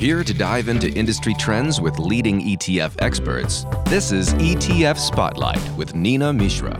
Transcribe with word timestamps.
Here 0.00 0.24
to 0.24 0.32
dive 0.32 0.68
into 0.68 0.90
industry 0.90 1.34
trends 1.34 1.78
with 1.78 1.98
leading 1.98 2.40
ETF 2.40 2.94
experts, 3.00 3.66
this 3.84 4.12
is 4.12 4.32
ETF 4.32 4.96
Spotlight 4.96 5.60
with 5.76 5.94
Nina 5.94 6.32
Mishra. 6.32 6.74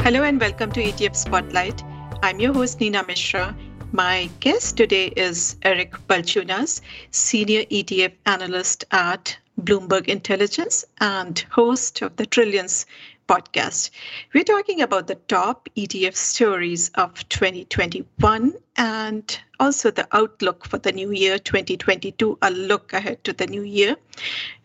Hello 0.00 0.22
and 0.22 0.38
welcome 0.38 0.70
to 0.70 0.80
ETF 0.80 1.16
Spotlight. 1.16 1.82
I'm 2.22 2.38
your 2.38 2.54
host, 2.54 2.78
Nina 2.78 3.04
Mishra. 3.04 3.56
My 3.90 4.30
guest 4.38 4.76
today 4.76 5.06
is 5.16 5.56
Eric 5.62 5.94
Balchunas, 6.06 6.82
Senior 7.10 7.64
ETF 7.64 8.12
Analyst 8.24 8.84
at 8.92 9.36
Bloomberg 9.60 10.06
Intelligence 10.06 10.84
and 11.00 11.40
host 11.50 12.00
of 12.00 12.14
the 12.14 12.26
Trillions 12.26 12.86
podcast. 13.32 13.88
We're 14.34 14.44
talking 14.44 14.82
about 14.82 15.06
the 15.06 15.14
top 15.14 15.66
ETF 15.74 16.14
stories 16.14 16.90
of 16.96 17.26
2021 17.30 18.52
and 18.76 19.40
also 19.58 19.90
the 19.90 20.06
outlook 20.12 20.66
for 20.66 20.76
the 20.76 20.92
new 20.92 21.12
year 21.12 21.38
2022, 21.38 22.38
a 22.42 22.50
look 22.50 22.92
ahead 22.92 23.24
to 23.24 23.32
the 23.32 23.46
new 23.46 23.62
year. 23.62 23.96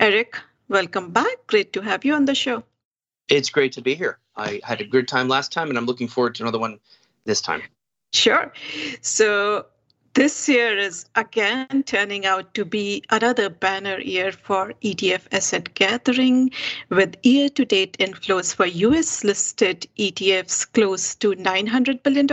Eric, 0.02 0.38
welcome 0.67 1.11
back. 1.11 1.48
Great 1.48 1.72
to 1.73 1.81
have 1.81 2.03
you 2.03 2.13
on 2.13 2.25
the 2.25 2.35
show. 2.35 2.61
It's 3.30 3.49
great 3.49 3.72
to 3.73 3.81
be 3.81 3.95
here. 3.95 4.20
I 4.35 4.59
had 4.63 4.81
a 4.81 4.86
good 4.86 5.08
time 5.08 5.30
last 5.30 5.53
time, 5.53 5.70
and 5.70 5.77
I'm 5.77 5.86
looking 5.86 6.09
forward 6.09 6.36
to 6.36 6.44
another 6.44 6.59
one 6.59 6.80
this 7.23 7.39
time. 7.39 7.61
Sure. 8.11 8.52
So 9.02 9.67
this 10.17 10.49
year 10.49 10.76
is 10.76 11.05
again 11.13 11.84
turning 11.84 12.25
out 12.25 12.52
to 12.55 12.66
be 12.66 13.03
another 13.12 13.52
banner 13.52 13.99
year 13.99 14.31
for 14.31 14.73
ETF 14.81 15.27
asset 15.31 15.71
gathering, 15.75 16.49
with 16.89 17.16
year 17.21 17.49
to 17.49 17.63
date 17.63 17.95
inflows 17.99 18.52
for 18.55 18.66
US 18.66 19.23
listed 19.23 19.85
ETFs 19.99 20.66
close 20.73 21.13
to 21.13 21.34
$900 21.34 22.02
billion 22.02 22.27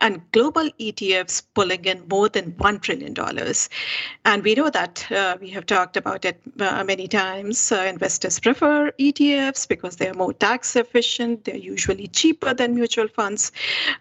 and 0.00 0.32
global 0.32 0.68
ETFs 0.80 1.40
pulling 1.54 1.84
in 1.84 2.02
more 2.08 2.28
than 2.28 2.50
$1 2.54 2.82
trillion. 2.82 3.14
And 4.24 4.42
we 4.42 4.56
know 4.56 4.70
that 4.70 5.06
uh, 5.12 5.36
we 5.40 5.50
have 5.50 5.66
talked 5.66 5.96
about 5.96 6.24
it 6.24 6.40
uh, 6.58 6.82
many 6.82 7.06
times. 7.06 7.70
Uh, 7.70 7.86
investors 7.88 8.40
prefer 8.40 8.90
ETFs 8.98 9.68
because 9.68 9.96
they 9.96 10.08
are 10.08 10.14
more 10.14 10.32
tax 10.32 10.74
efficient, 10.74 11.44
they're 11.44 11.54
usually 11.54 12.08
cheaper 12.08 12.52
than 12.52 12.74
mutual 12.74 13.06
funds. 13.06 13.52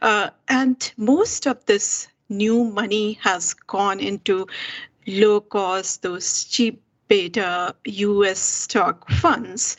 Uh, 0.02 0.32
and 0.50 0.92
most 0.98 1.46
of 1.46 1.64
this 1.68 2.08
new 2.38 2.64
money 2.66 3.14
has 3.22 3.54
gone 3.54 4.00
into 4.00 4.48
low 5.08 5.42
cost, 5.42 6.02
those 6.02 6.46
cheap 6.46 6.82
beta 7.08 7.76
US 7.86 8.40
stock 8.40 9.10
funds. 9.10 9.78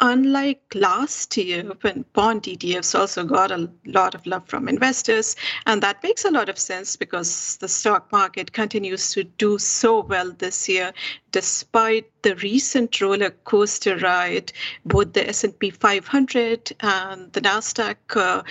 Unlike 0.00 0.74
last 0.74 1.36
year, 1.36 1.62
when 1.82 2.04
bond 2.14 2.42
ETFs 2.42 2.98
also 2.98 3.22
got 3.24 3.52
a 3.52 3.70
lot 3.86 4.16
of 4.16 4.26
love 4.26 4.44
from 4.48 4.68
investors, 4.68 5.36
and 5.66 5.80
that 5.84 6.02
makes 6.02 6.24
a 6.24 6.32
lot 6.32 6.48
of 6.48 6.58
sense 6.58 6.96
because 6.96 7.56
the 7.58 7.68
stock 7.68 8.10
market 8.10 8.52
continues 8.52 9.12
to 9.12 9.22
do 9.22 9.56
so 9.56 10.00
well 10.00 10.32
this 10.32 10.68
year, 10.68 10.92
despite 11.34 12.08
the 12.22 12.36
recent 12.36 13.00
roller 13.00 13.30
coaster 13.42 13.96
ride, 13.98 14.52
both 14.86 15.12
the 15.14 15.28
S&P 15.28 15.70
500 15.70 16.72
and 16.78 17.32
the 17.32 17.40
Nasdaq 17.40 17.96
uh, 18.14 18.42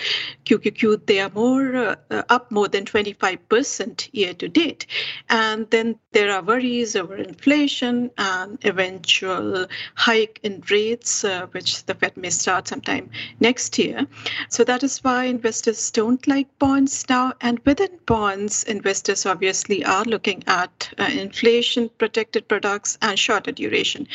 QQQ, 0.44 1.06
they 1.06 1.18
are 1.20 1.30
more 1.30 1.74
uh, 1.76 2.22
up 2.28 2.50
more 2.50 2.68
than 2.68 2.84
25% 2.84 4.10
year 4.12 4.34
to 4.34 4.48
date. 4.48 4.86
And 5.30 5.68
then 5.70 5.98
there 6.12 6.30
are 6.30 6.42
worries 6.42 6.94
over 6.94 7.16
inflation 7.16 8.10
and 8.18 8.58
eventual 8.64 9.66
hike 9.94 10.38
in 10.42 10.62
rates, 10.70 11.24
uh, 11.24 11.46
which 11.52 11.86
the 11.86 11.94
Fed 11.94 12.18
may 12.18 12.30
start 12.30 12.68
sometime 12.68 13.10
next 13.40 13.78
year. 13.78 14.06
So 14.50 14.62
that 14.64 14.82
is 14.82 15.02
why 15.02 15.24
investors 15.24 15.90
don't 15.90 16.24
like 16.28 16.58
bonds 16.58 17.06
now. 17.08 17.32
And 17.40 17.58
within 17.60 17.98
bonds, 18.04 18.62
investors 18.64 19.24
obviously 19.24 19.82
are 19.84 20.04
looking 20.04 20.44
at 20.46 20.90
uh, 20.98 21.08
inflation 21.10 21.88
protected 21.98 22.46
products 22.46 22.73
and 23.02 23.18
shorter 23.18 23.52
duration 23.52 24.06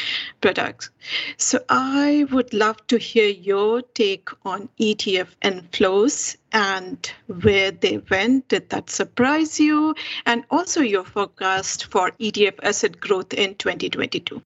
products. 0.41 0.89
So 1.37 1.59
I 1.69 2.25
would 2.31 2.53
love 2.53 2.85
to 2.87 2.97
hear 2.97 3.29
your 3.29 3.81
take 3.81 4.29
on 4.45 4.69
ETF 4.79 5.27
inflows 5.41 6.37
and 6.51 7.11
where 7.27 7.71
they 7.71 7.97
went. 8.09 8.47
Did 8.47 8.69
that 8.69 8.89
surprise 8.89 9.59
you? 9.59 9.95
And 10.25 10.43
also 10.49 10.81
your 10.81 11.05
forecast 11.05 11.85
for 11.85 12.11
ETF 12.19 12.55
asset 12.63 12.99
growth 12.99 13.33
in 13.33 13.55
2022. 13.55 14.41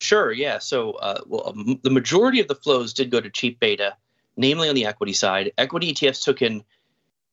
Sure, 0.00 0.32
yeah. 0.32 0.58
So, 0.58 0.92
uh, 0.92 1.20
well, 1.26 1.48
um, 1.48 1.78
the 1.82 1.90
majority 1.90 2.40
of 2.40 2.48
the 2.48 2.54
flows 2.54 2.94
did 2.94 3.10
go 3.10 3.20
to 3.20 3.28
cheap 3.28 3.60
beta, 3.60 3.96
namely 4.36 4.68
on 4.68 4.74
the 4.74 4.86
equity 4.86 5.12
side. 5.12 5.52
Equity 5.58 5.92
ETFs 5.92 6.24
took 6.24 6.40
in 6.40 6.64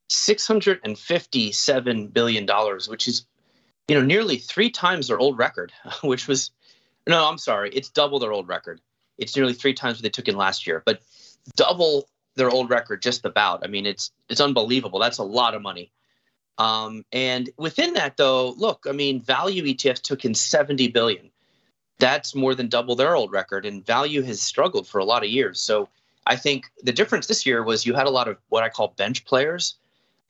$657 0.09 2.13
billion, 2.13 2.47
which 2.87 3.07
is 3.07 3.25
you 3.87 3.95
know 3.95 4.05
nearly 4.05 4.37
three 4.37 4.69
times 4.69 5.07
their 5.07 5.19
old 5.19 5.37
record, 5.37 5.71
which 6.03 6.27
was 6.27 6.51
no, 7.07 7.27
I'm 7.27 7.37
sorry. 7.37 7.69
It's 7.71 7.89
double 7.89 8.19
their 8.19 8.33
old 8.33 8.47
record. 8.47 8.81
It's 9.17 9.35
nearly 9.35 9.53
three 9.53 9.73
times 9.73 9.97
what 9.97 10.03
they 10.03 10.09
took 10.09 10.27
in 10.27 10.35
last 10.35 10.67
year, 10.67 10.83
but 10.85 11.01
double 11.55 12.07
their 12.35 12.49
old 12.49 12.69
record 12.69 13.01
just 13.01 13.25
about. 13.25 13.63
I 13.63 13.67
mean, 13.67 13.85
it's 13.85 14.11
it's 14.29 14.41
unbelievable. 14.41 14.99
That's 14.99 15.17
a 15.17 15.23
lot 15.23 15.55
of 15.55 15.61
money. 15.61 15.91
Um, 16.57 17.05
and 17.11 17.49
within 17.57 17.93
that, 17.93 18.17
though, 18.17 18.51
look, 18.51 18.85
I 18.89 18.91
mean, 18.91 19.21
value 19.21 19.63
ETFs 19.63 20.01
took 20.01 20.25
in 20.25 20.33
70 20.33 20.87
billion. 20.87 21.29
That's 21.99 22.33
more 22.33 22.55
than 22.55 22.67
double 22.67 22.95
their 22.95 23.15
old 23.15 23.31
record, 23.31 23.65
and 23.65 23.85
value 23.85 24.21
has 24.23 24.41
struggled 24.41 24.87
for 24.87 24.99
a 24.99 25.05
lot 25.05 25.23
of 25.23 25.29
years. 25.29 25.59
So 25.59 25.89
I 26.25 26.35
think 26.35 26.65
the 26.83 26.91
difference 26.91 27.27
this 27.27 27.45
year 27.45 27.63
was 27.63 27.85
you 27.85 27.93
had 27.93 28.07
a 28.07 28.11
lot 28.11 28.27
of 28.27 28.37
what 28.49 28.63
I 28.63 28.69
call 28.69 28.89
bench 28.97 29.25
players 29.25 29.75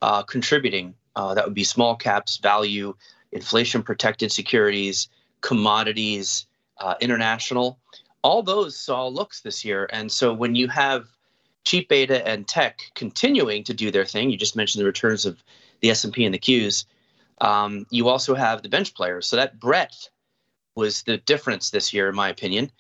uh, 0.01 0.23
contributing. 0.23 0.93
Uh, 1.15 1.33
that 1.33 1.45
would 1.45 1.53
be 1.53 1.63
small 1.63 1.95
caps, 1.95 2.37
value, 2.37 2.93
inflation 3.31 3.83
protected 3.83 4.31
securities, 4.31 5.09
commodities, 5.41 6.47
uh, 6.79 6.95
international, 6.99 7.79
all 8.23 8.43
those 8.43 8.77
saw 8.77 9.07
looks 9.07 9.41
this 9.41 9.63
year. 9.63 9.87
And 9.91 10.11
so 10.11 10.33
when 10.33 10.55
you 10.55 10.67
have 10.67 11.07
cheap 11.63 11.89
beta 11.89 12.25
and 12.27 12.47
tech 12.47 12.81
continuing 12.95 13.63
to 13.65 13.73
do 13.73 13.91
their 13.91 14.05
thing, 14.05 14.29
you 14.29 14.37
just 14.37 14.55
mentioned 14.55 14.81
the 14.81 14.85
returns 14.85 15.25
of 15.25 15.43
the 15.81 15.89
S&P 15.89 16.25
and 16.25 16.33
the 16.33 16.39
Qs. 16.39 16.85
Um, 17.39 17.85
you 17.89 18.07
also 18.07 18.33
have 18.35 18.63
the 18.63 18.69
bench 18.69 18.93
players. 18.93 19.27
So 19.27 19.35
that 19.35 19.59
breadth 19.59 20.09
was 20.75 21.03
the 21.03 21.17
difference 21.17 21.69
this 21.69 21.93
year, 21.93 22.09
in 22.09 22.15
my 22.15 22.29
opinion. 22.29 22.71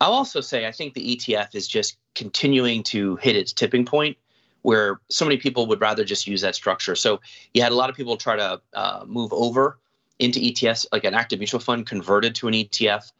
I'll 0.00 0.12
also 0.12 0.40
say 0.40 0.66
I 0.66 0.72
think 0.72 0.94
the 0.94 1.16
ETF 1.16 1.54
is 1.54 1.66
just 1.66 1.96
continuing 2.14 2.82
to 2.84 3.16
hit 3.16 3.36
its 3.36 3.52
tipping 3.52 3.84
point 3.84 4.16
where 4.62 5.00
so 5.08 5.24
many 5.24 5.36
people 5.36 5.66
would 5.66 5.80
rather 5.80 6.04
just 6.04 6.26
use 6.26 6.40
that 6.42 6.54
structure. 6.54 6.94
So 6.94 7.20
you 7.54 7.62
had 7.62 7.72
a 7.72 7.74
lot 7.74 7.90
of 7.90 7.96
people 7.96 8.16
try 8.16 8.36
to 8.36 8.60
uh, 8.74 9.04
move 9.06 9.32
over 9.32 9.78
into 10.18 10.40
ETFs, 10.40 10.86
like 10.92 11.04
an 11.04 11.14
active 11.14 11.38
mutual 11.38 11.60
fund 11.60 11.86
converted 11.86 12.34
to 12.36 12.48
an 12.48 12.54
ETF 12.54 13.10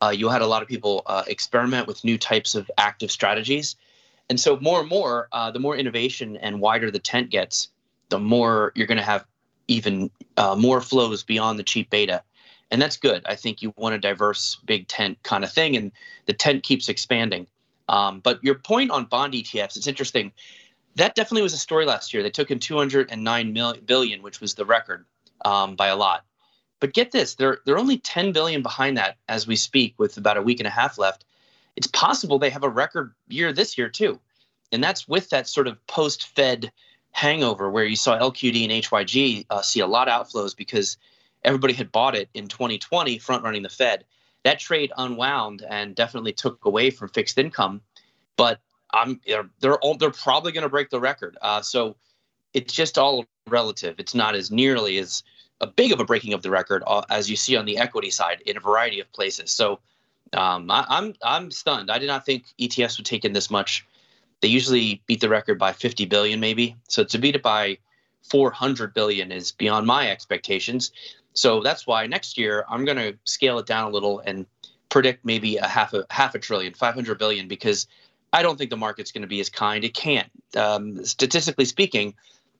uh, 0.00 0.12
you 0.14 0.28
had 0.28 0.42
a 0.42 0.46
lot 0.46 0.62
of 0.62 0.68
people 0.68 1.02
uh, 1.06 1.24
experiment 1.26 1.86
with 1.86 2.04
new 2.04 2.16
types 2.16 2.54
of 2.54 2.70
active 2.78 3.10
strategies. 3.10 3.76
And 4.30 4.38
so, 4.38 4.58
more 4.60 4.80
and 4.80 4.88
more, 4.88 5.28
uh, 5.32 5.50
the 5.50 5.58
more 5.58 5.76
innovation 5.76 6.36
and 6.36 6.60
wider 6.60 6.90
the 6.90 6.98
tent 6.98 7.30
gets, 7.30 7.68
the 8.10 8.18
more 8.18 8.72
you're 8.74 8.86
going 8.86 8.98
to 8.98 9.04
have 9.04 9.24
even 9.66 10.10
uh, 10.36 10.54
more 10.54 10.80
flows 10.80 11.22
beyond 11.22 11.58
the 11.58 11.62
cheap 11.62 11.90
beta. 11.90 12.22
And 12.70 12.80
that's 12.80 12.96
good. 12.96 13.22
I 13.26 13.34
think 13.34 13.62
you 13.62 13.72
want 13.76 13.94
a 13.94 13.98
diverse 13.98 14.58
big 14.66 14.86
tent 14.88 15.18
kind 15.22 15.42
of 15.42 15.50
thing, 15.50 15.76
and 15.76 15.90
the 16.26 16.34
tent 16.34 16.62
keeps 16.62 16.88
expanding. 16.88 17.46
Um, 17.88 18.20
but 18.20 18.42
your 18.44 18.56
point 18.56 18.90
on 18.90 19.06
bond 19.06 19.32
ETFs, 19.32 19.76
it's 19.76 19.86
interesting. 19.86 20.32
That 20.96 21.14
definitely 21.14 21.42
was 21.42 21.54
a 21.54 21.58
story 21.58 21.86
last 21.86 22.12
year. 22.12 22.22
They 22.22 22.30
took 22.30 22.50
in 22.50 22.58
209 22.58 23.52
million 23.52 23.84
billion, 23.86 24.22
which 24.22 24.40
was 24.40 24.54
the 24.54 24.66
record 24.66 25.06
um, 25.44 25.74
by 25.74 25.88
a 25.88 25.96
lot. 25.96 26.24
But 26.80 26.94
get 26.94 27.10
this, 27.10 27.34
they're 27.34 27.58
they're 27.64 27.78
only 27.78 27.98
10 27.98 28.32
billion 28.32 28.62
behind 28.62 28.96
that 28.96 29.16
as 29.28 29.46
we 29.46 29.56
speak, 29.56 29.94
with 29.98 30.16
about 30.16 30.36
a 30.36 30.42
week 30.42 30.60
and 30.60 30.66
a 30.66 30.70
half 30.70 30.98
left. 30.98 31.24
It's 31.76 31.88
possible 31.88 32.38
they 32.38 32.50
have 32.50 32.64
a 32.64 32.68
record 32.68 33.14
year 33.28 33.52
this 33.52 33.78
year 33.78 33.88
too, 33.88 34.20
and 34.72 34.82
that's 34.82 35.08
with 35.08 35.30
that 35.30 35.48
sort 35.48 35.68
of 35.68 35.84
post-Fed 35.86 36.72
hangover 37.10 37.70
where 37.70 37.84
you 37.84 37.96
saw 37.96 38.18
LQD 38.18 38.64
and 38.64 38.84
HYG 38.84 39.46
uh, 39.50 39.62
see 39.62 39.80
a 39.80 39.86
lot 39.86 40.08
of 40.08 40.26
outflows 40.26 40.56
because 40.56 40.96
everybody 41.44 41.72
had 41.72 41.90
bought 41.90 42.14
it 42.14 42.28
in 42.34 42.48
2020, 42.48 43.18
front 43.18 43.42
running 43.42 43.62
the 43.62 43.68
Fed. 43.68 44.04
That 44.44 44.58
trade 44.60 44.92
unwound 44.96 45.64
and 45.68 45.94
definitely 45.94 46.32
took 46.32 46.64
away 46.64 46.90
from 46.90 47.08
fixed 47.08 47.38
income, 47.38 47.80
but 48.36 48.60
I'm 48.92 49.20
they're 49.26 49.48
they're, 49.60 49.78
all, 49.78 49.96
they're 49.96 50.10
probably 50.10 50.52
going 50.52 50.62
to 50.62 50.68
break 50.68 50.90
the 50.90 51.00
record. 51.00 51.36
Uh, 51.42 51.60
so 51.60 51.96
it's 52.54 52.72
just 52.72 52.98
all 52.98 53.26
relative. 53.48 53.96
It's 53.98 54.14
not 54.14 54.34
as 54.34 54.50
nearly 54.50 54.98
as 54.98 55.22
a 55.60 55.66
big 55.66 55.92
of 55.92 56.00
a 56.00 56.04
breaking 56.04 56.32
of 56.32 56.42
the 56.42 56.50
record, 56.50 56.82
uh, 56.86 57.02
as 57.10 57.28
you 57.28 57.36
see 57.36 57.56
on 57.56 57.64
the 57.64 57.78
equity 57.78 58.10
side 58.10 58.42
in 58.46 58.56
a 58.56 58.60
variety 58.60 59.00
of 59.00 59.10
places. 59.12 59.50
So 59.50 59.80
um, 60.32 60.70
I, 60.70 60.84
I'm 60.88 61.14
I'm 61.22 61.50
stunned. 61.50 61.90
I 61.90 61.98
did 61.98 62.06
not 62.06 62.24
think 62.24 62.44
ETFs 62.60 62.96
would 62.98 63.06
take 63.06 63.24
in 63.24 63.32
this 63.32 63.50
much. 63.50 63.86
They 64.40 64.48
usually 64.48 65.02
beat 65.06 65.20
the 65.20 65.28
record 65.28 65.58
by 65.58 65.72
50 65.72 66.06
billion, 66.06 66.38
maybe. 66.38 66.76
So 66.88 67.02
to 67.04 67.18
beat 67.18 67.34
it 67.34 67.42
by 67.42 67.78
400 68.30 68.94
billion 68.94 69.32
is 69.32 69.52
beyond 69.52 69.86
my 69.86 70.10
expectations. 70.10 70.92
So 71.34 71.60
that's 71.60 71.86
why 71.86 72.06
next 72.06 72.38
year 72.38 72.64
I'm 72.68 72.84
going 72.84 72.98
to 72.98 73.16
scale 73.24 73.58
it 73.58 73.66
down 73.66 73.88
a 73.88 73.90
little 73.90 74.20
and 74.20 74.46
predict 74.88 75.24
maybe 75.24 75.56
a 75.56 75.66
half 75.66 75.92
a 75.92 76.06
half 76.10 76.34
a 76.34 76.38
trillion, 76.38 76.74
500 76.74 77.18
billion, 77.18 77.48
because 77.48 77.86
I 78.32 78.42
don't 78.42 78.56
think 78.56 78.70
the 78.70 78.76
market's 78.76 79.12
going 79.12 79.22
to 79.22 79.28
be 79.28 79.40
as 79.40 79.48
kind. 79.48 79.84
It 79.84 79.94
can't. 79.94 80.30
Um, 80.56 81.04
statistically 81.04 81.64
speaking, 81.64 82.14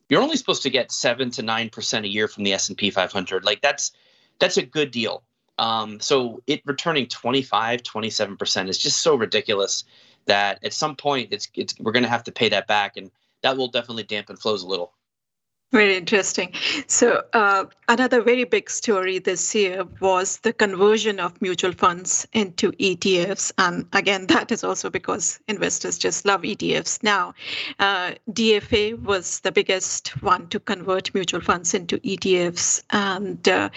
you're 0.08 0.22
only 0.22 0.36
supposed 0.36 0.62
to 0.62 0.70
get 0.70 0.90
seven 0.90 1.30
to 1.32 1.42
nine 1.42 1.70
percent 1.70 2.04
a 2.04 2.08
year 2.08 2.28
from 2.28 2.44
the 2.44 2.52
S&P 2.52 2.90
500. 2.90 3.44
Like 3.44 3.60
that's 3.60 3.92
that's 4.38 4.56
a 4.56 4.62
good 4.62 4.90
deal. 4.90 5.22
Um, 5.58 6.00
so 6.00 6.42
it 6.46 6.62
returning 6.64 7.06
25, 7.08 7.82
27 7.82 8.36
percent 8.36 8.68
is 8.68 8.78
just 8.78 9.00
so 9.00 9.14
ridiculous 9.16 9.84
that 10.26 10.62
at 10.64 10.72
some 10.72 10.96
point 10.96 11.28
it's 11.32 11.48
it's 11.54 11.74
we're 11.80 11.92
going 11.92 12.04
to 12.04 12.08
have 12.08 12.24
to 12.24 12.32
pay 12.32 12.48
that 12.50 12.66
back, 12.66 12.96
and 12.96 13.10
that 13.42 13.56
will 13.56 13.68
definitely 13.68 14.04
dampen 14.04 14.36
flows 14.36 14.62
a 14.62 14.68
little. 14.68 14.92
Very 15.70 15.98
interesting. 15.98 16.54
So, 16.86 17.24
uh, 17.34 17.66
another 17.88 18.22
very 18.22 18.44
big 18.44 18.70
story 18.70 19.18
this 19.18 19.54
year 19.54 19.84
was 20.00 20.38
the 20.38 20.54
conversion 20.54 21.20
of 21.20 21.42
mutual 21.42 21.72
funds 21.72 22.26
into 22.32 22.72
ETFs. 22.72 23.52
And 23.58 23.86
again, 23.92 24.26
that 24.28 24.50
is 24.50 24.64
also 24.64 24.88
because 24.88 25.38
investors 25.46 25.98
just 25.98 26.24
love 26.24 26.40
ETFs 26.40 27.02
now. 27.02 27.34
Uh, 27.78 28.12
DFA 28.30 28.98
was 29.02 29.40
the 29.40 29.52
biggest 29.52 30.22
one 30.22 30.48
to 30.48 30.58
convert 30.58 31.12
mutual 31.12 31.42
funds 31.42 31.74
into 31.74 31.98
ETFs. 31.98 32.82
And 32.88 33.46
uh, 33.46 33.68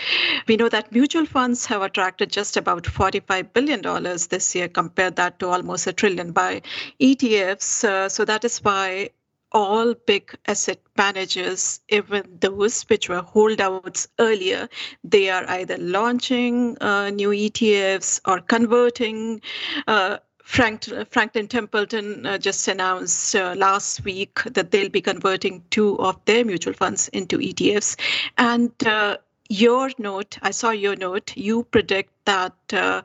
we 0.47 0.55
know 0.55 0.69
that 0.69 0.93
mutual 0.93 1.25
funds 1.25 1.65
have 1.65 1.81
attracted 1.81 2.31
just 2.31 2.55
about 2.55 2.83
$45 2.83 3.51
billion 3.51 3.81
this 4.29 4.55
year, 4.55 4.69
compared 4.69 5.17
that 5.17 5.39
to 5.39 5.49
almost 5.49 5.87
a 5.87 5.93
trillion 5.93 6.31
by 6.31 6.61
ETFs. 7.01 7.83
Uh, 7.83 8.07
so, 8.07 8.23
that 8.23 8.45
is 8.45 8.59
why 8.59 9.09
all 9.51 9.93
big 9.93 10.33
asset 10.47 10.79
managers, 10.97 11.81
even 11.89 12.23
those 12.39 12.83
which 12.83 13.09
were 13.09 13.21
holdouts 13.21 14.07
earlier, 14.19 14.69
they 15.03 15.29
are 15.29 15.45
either 15.49 15.77
launching 15.77 16.77
uh, 16.81 17.09
new 17.09 17.29
ETFs 17.29 18.19
or 18.25 18.39
converting. 18.39 19.41
Uh, 19.87 20.17
Frank, 20.43 20.83
Franklin 21.11 21.47
Templeton 21.47 22.25
uh, 22.25 22.37
just 22.37 22.67
announced 22.67 23.35
uh, 23.35 23.53
last 23.57 24.03
week 24.03 24.43
that 24.43 24.71
they'll 24.71 24.89
be 24.89 24.99
converting 24.99 25.63
two 25.69 25.97
of 25.99 26.19
their 26.25 26.43
mutual 26.43 26.73
funds 26.73 27.07
into 27.09 27.37
ETFs. 27.37 27.95
And 28.37 28.71
uh, 28.85 29.17
your 29.51 29.91
note, 29.97 30.37
I 30.41 30.51
saw 30.51 30.71
your 30.71 30.95
note, 30.95 31.35
you 31.37 31.63
predict 31.65 32.11
that 32.25 32.55
uh, 32.73 33.01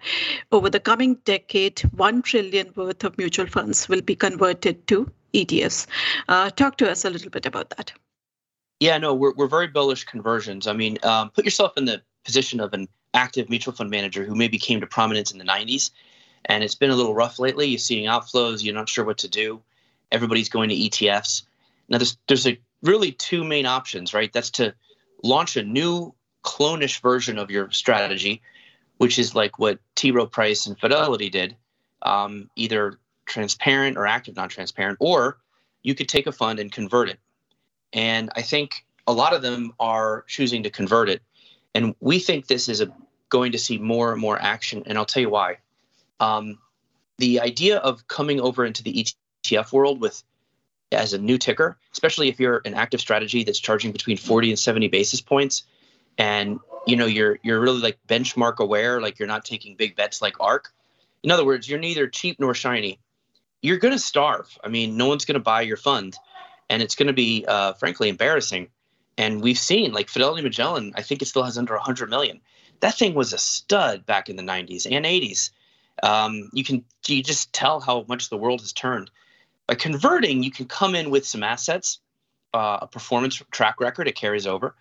over 0.50 0.70
the 0.70 0.80
coming 0.80 1.16
decade, 1.24 1.80
1 1.80 2.22
trillion 2.22 2.72
worth 2.74 3.04
of 3.04 3.18
mutual 3.18 3.46
funds 3.46 3.88
will 3.88 4.00
be 4.00 4.14
converted 4.16 4.86
to 4.88 5.10
ETFs. 5.44 5.86
Uh, 6.28 6.50
talk 6.50 6.76
to 6.78 6.90
us 6.90 7.04
a 7.04 7.10
little 7.10 7.30
bit 7.30 7.46
about 7.46 7.70
that. 7.70 7.92
Yeah, 8.80 8.98
no, 8.98 9.14
we're, 9.14 9.32
we're 9.34 9.46
very 9.46 9.68
bullish 9.68 10.04
conversions. 10.04 10.66
I 10.66 10.72
mean, 10.72 10.98
um, 11.02 11.30
put 11.30 11.44
yourself 11.44 11.72
in 11.76 11.86
the 11.86 12.02
position 12.24 12.60
of 12.60 12.74
an 12.74 12.88
active 13.14 13.48
mutual 13.48 13.72
fund 13.74 13.90
manager 13.90 14.24
who 14.24 14.34
maybe 14.34 14.58
came 14.58 14.80
to 14.80 14.86
prominence 14.86 15.30
in 15.30 15.38
the 15.38 15.44
90s 15.44 15.90
and 16.46 16.64
it's 16.64 16.74
been 16.74 16.90
a 16.90 16.94
little 16.94 17.14
rough 17.14 17.38
lately. 17.38 17.66
You're 17.66 17.78
seeing 17.78 18.06
outflows, 18.06 18.64
you're 18.64 18.74
not 18.74 18.88
sure 18.88 19.04
what 19.04 19.18
to 19.18 19.28
do. 19.28 19.60
Everybody's 20.12 20.48
going 20.48 20.68
to 20.68 20.74
ETFs. 20.74 21.42
Now, 21.88 21.98
there's, 21.98 22.16
there's 22.28 22.46
a 22.46 22.58
really 22.82 23.12
two 23.12 23.44
main 23.44 23.66
options, 23.66 24.14
right? 24.14 24.32
That's 24.32 24.50
to 24.50 24.74
launch 25.22 25.56
a 25.56 25.62
new 25.62 26.14
clonish 26.44 27.00
version 27.00 27.38
of 27.38 27.50
your 27.50 27.70
strategy, 27.72 28.42
which 28.98 29.18
is 29.18 29.34
like 29.34 29.58
what 29.58 29.80
T. 29.96 30.12
Rowe 30.12 30.26
Price 30.26 30.66
and 30.66 30.78
Fidelity 30.78 31.28
did, 31.28 31.56
um, 32.02 32.48
either 32.54 32.98
transparent 33.26 33.96
or 33.96 34.06
active 34.06 34.36
non-transparent, 34.36 34.98
or 35.00 35.38
you 35.82 35.94
could 35.94 36.08
take 36.08 36.26
a 36.26 36.32
fund 36.32 36.58
and 36.58 36.72
convert 36.72 37.08
it. 37.08 37.18
And 37.92 38.30
I 38.34 38.42
think 38.42 38.84
a 39.06 39.12
lot 39.12 39.34
of 39.34 39.42
them 39.42 39.72
are 39.78 40.24
choosing 40.26 40.62
to 40.64 40.70
convert 40.70 41.08
it. 41.08 41.22
And 41.74 41.94
we 42.00 42.18
think 42.18 42.46
this 42.46 42.68
is 42.68 42.80
a, 42.80 42.92
going 43.28 43.52
to 43.52 43.58
see 43.58 43.78
more 43.78 44.12
and 44.12 44.20
more 44.20 44.40
action. 44.40 44.82
And 44.86 44.96
I'll 44.96 45.04
tell 45.04 45.20
you 45.20 45.30
why. 45.30 45.58
Um, 46.20 46.58
the 47.18 47.40
idea 47.40 47.78
of 47.78 48.06
coming 48.08 48.40
over 48.40 48.64
into 48.64 48.82
the 48.82 49.06
ETF 49.44 49.72
world 49.72 50.00
with 50.00 50.22
as 50.92 51.12
a 51.12 51.18
new 51.18 51.38
ticker, 51.38 51.76
especially 51.92 52.28
if 52.28 52.38
you're 52.38 52.62
an 52.64 52.74
active 52.74 53.00
strategy 53.00 53.44
that's 53.44 53.58
charging 53.58 53.92
between 53.92 54.16
40 54.16 54.50
and 54.50 54.58
70 54.58 54.88
basis 54.88 55.20
points, 55.20 55.64
and 56.18 56.60
you 56.86 56.96
know 56.96 57.06
you're 57.06 57.38
you're 57.42 57.60
really 57.60 57.80
like 57.80 57.98
benchmark 58.08 58.58
aware, 58.58 59.00
like 59.00 59.18
you're 59.18 59.28
not 59.28 59.44
taking 59.44 59.76
big 59.76 59.96
bets 59.96 60.22
like 60.22 60.40
ARK. 60.40 60.72
In 61.22 61.30
other 61.30 61.44
words, 61.44 61.68
you're 61.68 61.80
neither 61.80 62.06
cheap 62.06 62.38
nor 62.38 62.54
shiny 62.54 63.00
you're 63.66 63.78
going 63.78 63.92
to 63.92 63.98
starve. 63.98 64.56
I 64.62 64.68
mean, 64.68 64.96
no 64.96 65.08
one's 65.08 65.24
going 65.24 65.34
to 65.34 65.40
buy 65.40 65.62
your 65.62 65.76
fund, 65.76 66.16
and 66.70 66.82
it's 66.82 66.94
going 66.94 67.08
to 67.08 67.12
be, 67.12 67.44
uh, 67.48 67.72
frankly, 67.74 68.08
embarrassing. 68.08 68.68
And 69.18 69.42
we've 69.42 69.58
seen, 69.58 69.92
like 69.92 70.08
Fidelity 70.08 70.42
Magellan, 70.42 70.92
I 70.94 71.02
think 71.02 71.20
it 71.20 71.26
still 71.26 71.42
has 71.42 71.58
under 71.58 71.74
100 71.74 72.08
million. 72.08 72.40
That 72.80 72.94
thing 72.94 73.14
was 73.14 73.32
a 73.32 73.38
stud 73.38 74.06
back 74.06 74.28
in 74.28 74.36
the 74.36 74.42
90s 74.42 74.86
and 74.88 75.04
80s. 75.04 75.50
Um, 76.02 76.50
you 76.52 76.62
can 76.62 76.84
you 77.06 77.22
just 77.22 77.52
tell 77.52 77.80
how 77.80 78.04
much 78.08 78.28
the 78.28 78.36
world 78.36 78.60
has 78.60 78.72
turned. 78.72 79.10
By 79.66 79.74
converting, 79.74 80.42
you 80.42 80.50
can 80.50 80.66
come 80.66 80.94
in 80.94 81.10
with 81.10 81.26
some 81.26 81.42
assets, 81.42 81.98
uh, 82.54 82.78
a 82.82 82.86
performance 82.86 83.42
track 83.50 83.80
record, 83.80 84.06
it 84.06 84.14
carries 84.14 84.46
over, 84.46 84.74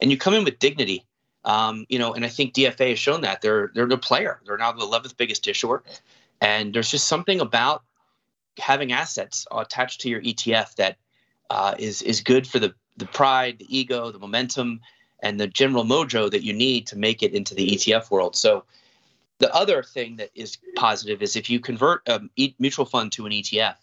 and 0.00 0.10
you 0.10 0.16
come 0.16 0.34
in 0.34 0.44
with 0.44 0.58
dignity. 0.58 1.04
Um, 1.44 1.86
you 1.88 1.98
know, 1.98 2.14
and 2.14 2.24
I 2.24 2.28
think 2.28 2.54
DFA 2.54 2.90
has 2.90 2.98
shown 2.98 3.20
that 3.20 3.42
they're 3.42 3.70
they're 3.74 3.86
the 3.86 3.98
player. 3.98 4.40
They're 4.46 4.56
now 4.56 4.72
the 4.72 4.86
11th 4.86 5.16
biggest 5.16 5.46
issuer, 5.46 5.82
and 6.40 6.72
there's 6.72 6.90
just 6.90 7.06
something 7.06 7.40
about 7.40 7.82
having 8.58 8.92
assets 8.92 9.46
attached 9.50 10.00
to 10.02 10.08
your 10.08 10.20
ETF 10.20 10.74
that 10.76 10.96
uh, 11.50 11.74
is 11.78 12.02
is 12.02 12.20
good 12.20 12.46
for 12.46 12.58
the 12.58 12.74
the 12.96 13.06
pride, 13.06 13.58
the 13.58 13.76
ego, 13.76 14.10
the 14.10 14.18
momentum, 14.18 14.80
and 15.20 15.40
the 15.40 15.46
general 15.46 15.84
mojo 15.84 16.30
that 16.30 16.44
you 16.44 16.52
need 16.52 16.86
to 16.88 16.98
make 16.98 17.22
it 17.22 17.32
into 17.32 17.54
the 17.54 17.66
ETF 17.70 18.10
world. 18.10 18.36
So 18.36 18.64
the 19.38 19.52
other 19.54 19.82
thing 19.82 20.16
that 20.16 20.30
is 20.34 20.58
positive 20.76 21.22
is 21.22 21.36
if 21.36 21.48
you 21.50 21.58
convert 21.58 22.06
a 22.08 22.22
mutual 22.58 22.84
fund 22.84 23.12
to 23.12 23.26
an 23.26 23.32
ETF, 23.32 23.76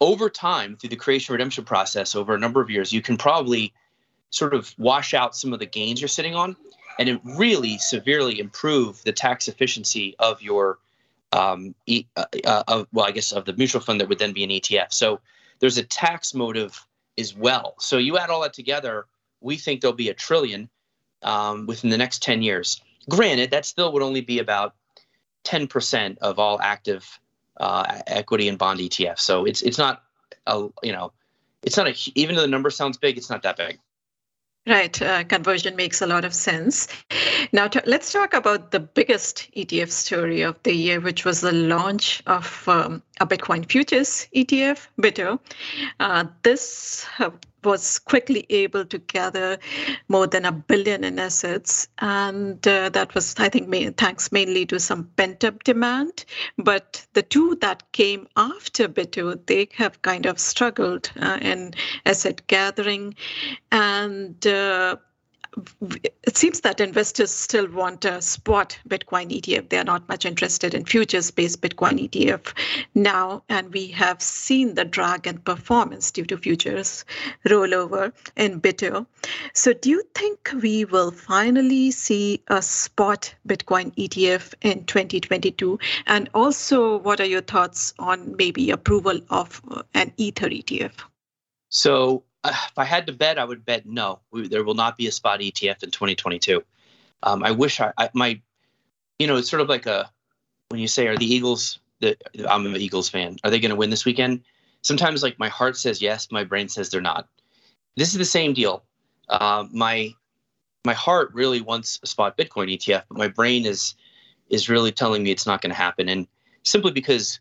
over 0.00 0.28
time 0.28 0.76
through 0.76 0.90
the 0.90 0.96
creation 0.96 1.32
redemption 1.32 1.64
process 1.64 2.14
over 2.14 2.34
a 2.34 2.38
number 2.38 2.60
of 2.60 2.70
years, 2.70 2.92
you 2.92 3.00
can 3.00 3.16
probably 3.16 3.72
sort 4.30 4.52
of 4.52 4.74
wash 4.76 5.14
out 5.14 5.36
some 5.36 5.52
of 5.52 5.60
the 5.60 5.66
gains 5.66 6.00
you're 6.00 6.08
sitting 6.08 6.34
on 6.34 6.56
and 6.98 7.08
it 7.08 7.20
really 7.24 7.78
severely 7.78 8.38
improve 8.38 9.02
the 9.04 9.12
tax 9.12 9.48
efficiency 9.48 10.14
of 10.18 10.42
your 10.42 10.78
um, 11.34 11.74
e, 11.86 12.06
uh, 12.16 12.24
uh, 12.44 12.84
well, 12.92 13.06
I 13.06 13.10
guess 13.10 13.32
of 13.32 13.44
the 13.44 13.52
mutual 13.54 13.80
fund 13.80 14.00
that 14.00 14.08
would 14.08 14.18
then 14.18 14.32
be 14.32 14.44
an 14.44 14.50
ETF. 14.50 14.92
So 14.92 15.20
there's 15.58 15.78
a 15.78 15.82
tax 15.82 16.32
motive 16.32 16.86
as 17.18 17.34
well. 17.34 17.74
So 17.78 17.98
you 17.98 18.18
add 18.18 18.30
all 18.30 18.42
that 18.42 18.52
together, 18.52 19.06
we 19.40 19.56
think 19.56 19.80
there'll 19.80 19.96
be 19.96 20.08
a 20.08 20.14
trillion 20.14 20.68
um, 21.22 21.66
within 21.66 21.90
the 21.90 21.98
next 21.98 22.22
10 22.22 22.42
years. 22.42 22.80
Granted, 23.08 23.50
that 23.50 23.66
still 23.66 23.92
would 23.92 24.02
only 24.02 24.20
be 24.20 24.38
about 24.38 24.74
10% 25.44 26.18
of 26.18 26.38
all 26.38 26.60
active 26.60 27.18
uh, 27.58 28.00
equity 28.06 28.48
and 28.48 28.58
bond 28.58 28.80
ETFs. 28.80 29.20
So 29.20 29.44
it's 29.44 29.62
it's 29.62 29.78
not 29.78 30.02
a 30.46 30.68
you 30.82 30.92
know 30.92 31.12
it's 31.62 31.76
not 31.76 31.86
a 31.86 31.94
even 32.14 32.34
though 32.34 32.42
the 32.42 32.48
number 32.48 32.70
sounds 32.70 32.96
big, 32.96 33.16
it's 33.16 33.30
not 33.30 33.42
that 33.42 33.56
big. 33.56 33.78
Right, 34.66 35.02
uh, 35.02 35.24
conversion 35.24 35.76
makes 35.76 36.00
a 36.00 36.06
lot 36.06 36.24
of 36.24 36.32
sense. 36.34 36.88
Now, 37.52 37.68
to, 37.68 37.82
let's 37.84 38.10
talk 38.10 38.32
about 38.32 38.70
the 38.70 38.80
biggest 38.80 39.50
ETF 39.54 39.90
story 39.90 40.40
of 40.40 40.62
the 40.62 40.72
year, 40.72 41.00
which 41.00 41.26
was 41.26 41.42
the 41.42 41.52
launch 41.52 42.22
of 42.26 42.66
um, 42.66 43.02
a 43.20 43.26
Bitcoin 43.26 43.68
futures 43.70 44.26
ETF, 44.34 44.88
BITO. 45.00 45.40
Uh, 46.00 46.24
this 46.42 47.06
uh, 47.18 47.30
was 47.64 47.98
quickly 47.98 48.44
able 48.50 48.84
to 48.84 48.98
gather 48.98 49.58
more 50.08 50.26
than 50.26 50.44
a 50.44 50.52
billion 50.52 51.04
in 51.04 51.18
assets. 51.18 51.88
And 51.98 52.66
uh, 52.66 52.90
that 52.90 53.14
was, 53.14 53.34
I 53.38 53.48
think, 53.48 53.96
thanks 53.96 54.32
mainly 54.32 54.66
to 54.66 54.78
some 54.78 55.10
pent 55.16 55.44
up 55.44 55.64
demand. 55.64 56.24
But 56.58 57.06
the 57.14 57.22
two 57.22 57.56
that 57.60 57.90
came 57.92 58.26
after 58.36 58.88
BITO, 58.88 59.36
they 59.46 59.68
have 59.74 60.02
kind 60.02 60.26
of 60.26 60.38
struggled 60.38 61.10
uh, 61.20 61.38
in 61.40 61.74
asset 62.04 62.46
gathering. 62.46 63.14
And 63.72 64.46
uh, 64.46 64.96
it 66.26 66.36
seems 66.36 66.60
that 66.62 66.80
investors 66.80 67.30
still 67.30 67.68
want 67.68 68.04
a 68.04 68.20
spot 68.20 68.78
Bitcoin 68.88 69.30
ETF. 69.30 69.68
They 69.68 69.78
are 69.78 69.84
not 69.84 70.08
much 70.08 70.24
interested 70.24 70.74
in 70.74 70.84
futures 70.84 71.30
based 71.30 71.60
Bitcoin 71.60 72.08
ETF 72.08 72.52
now. 72.94 73.42
And 73.48 73.72
we 73.72 73.88
have 73.88 74.20
seen 74.20 74.74
the 74.74 74.84
drag 74.84 75.26
in 75.26 75.38
performance 75.38 76.10
due 76.10 76.24
to 76.26 76.36
futures 76.36 77.04
rollover 77.46 78.12
in 78.36 78.58
BITO. 78.58 79.06
So, 79.52 79.72
do 79.72 79.90
you 79.90 80.02
think 80.14 80.50
we 80.62 80.84
will 80.84 81.10
finally 81.10 81.90
see 81.90 82.42
a 82.48 82.60
spot 82.62 83.34
Bitcoin 83.46 83.94
ETF 83.94 84.54
in 84.62 84.84
2022? 84.84 85.78
And 86.06 86.28
also, 86.34 86.98
what 86.98 87.20
are 87.20 87.26
your 87.26 87.42
thoughts 87.42 87.94
on 87.98 88.36
maybe 88.36 88.70
approval 88.70 89.20
of 89.30 89.62
an 89.94 90.12
Ether 90.16 90.48
ETF? 90.48 90.92
So, 91.68 92.24
uh, 92.44 92.52
if 92.70 92.78
I 92.78 92.84
had 92.84 93.06
to 93.06 93.12
bet, 93.12 93.38
I 93.38 93.44
would 93.44 93.64
bet 93.64 93.86
no. 93.86 94.20
We, 94.30 94.48
there 94.48 94.64
will 94.64 94.74
not 94.74 94.96
be 94.96 95.06
a 95.06 95.12
spot 95.12 95.40
ETF 95.40 95.82
in 95.82 95.90
2022. 95.90 96.62
Um, 97.22 97.42
I 97.42 97.50
wish 97.50 97.80
I, 97.80 97.92
I, 97.96 98.10
my, 98.12 98.40
you 99.18 99.26
know, 99.26 99.36
it's 99.36 99.50
sort 99.50 99.62
of 99.62 99.68
like 99.68 99.86
a 99.86 100.10
when 100.68 100.80
you 100.80 100.88
say, 100.88 101.06
"Are 101.06 101.16
the 101.16 101.32
Eagles?" 101.32 101.78
The, 102.00 102.16
I'm 102.48 102.66
an 102.66 102.76
Eagles 102.76 103.08
fan. 103.08 103.38
Are 103.44 103.50
they 103.50 103.60
going 103.60 103.70
to 103.70 103.76
win 103.76 103.90
this 103.90 104.04
weekend? 104.04 104.42
Sometimes, 104.82 105.22
like 105.22 105.38
my 105.38 105.48
heart 105.48 105.76
says 105.76 106.02
yes, 106.02 106.28
my 106.30 106.44
brain 106.44 106.68
says 106.68 106.90
they're 106.90 107.00
not. 107.00 107.28
This 107.96 108.12
is 108.12 108.18
the 108.18 108.24
same 108.24 108.52
deal. 108.52 108.84
Uh, 109.28 109.64
my 109.72 110.12
my 110.84 110.92
heart 110.92 111.30
really 111.32 111.62
wants 111.62 111.98
a 112.02 112.06
spot 112.06 112.36
Bitcoin 112.36 112.74
ETF, 112.74 113.04
but 113.08 113.16
my 113.16 113.28
brain 113.28 113.64
is 113.64 113.94
is 114.50 114.68
really 114.68 114.92
telling 114.92 115.22
me 115.22 115.30
it's 115.30 115.46
not 115.46 115.62
going 115.62 115.70
to 115.70 115.76
happen, 115.76 116.08
and 116.08 116.26
simply 116.62 116.90
because 116.90 117.40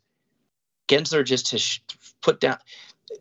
Gensler 0.88 1.26
just 1.26 1.52
has 1.52 1.80
put 2.22 2.40
down 2.40 2.58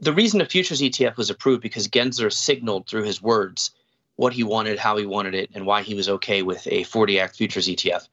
the 0.01 0.13
reason 0.13 0.41
a 0.41 0.47
futures 0.47 0.81
ETF 0.81 1.17
was 1.17 1.31
approved 1.31 1.63
because 1.63 1.89
Gensler 1.89 2.33
signaled 2.33 2.87
through 2.87 3.05
his 3.05 3.23
words 3.23 3.71
what 4.17 4.33
he 4.33 4.45
wanted, 4.45 4.79
how 4.79 4.97
he 4.97 5.07
wanted 5.07 5.35
it, 5.35 5.51
and 5.55 5.67
why 5.67 5.83
he 5.83 5.95
was 5.95 6.09
okay 6.09 6.43
with 6.43 6.67
a 6.69 6.85
40 6.85 7.19
Act 7.19 7.37
futures 7.37 7.69
ETF. 7.69 8.09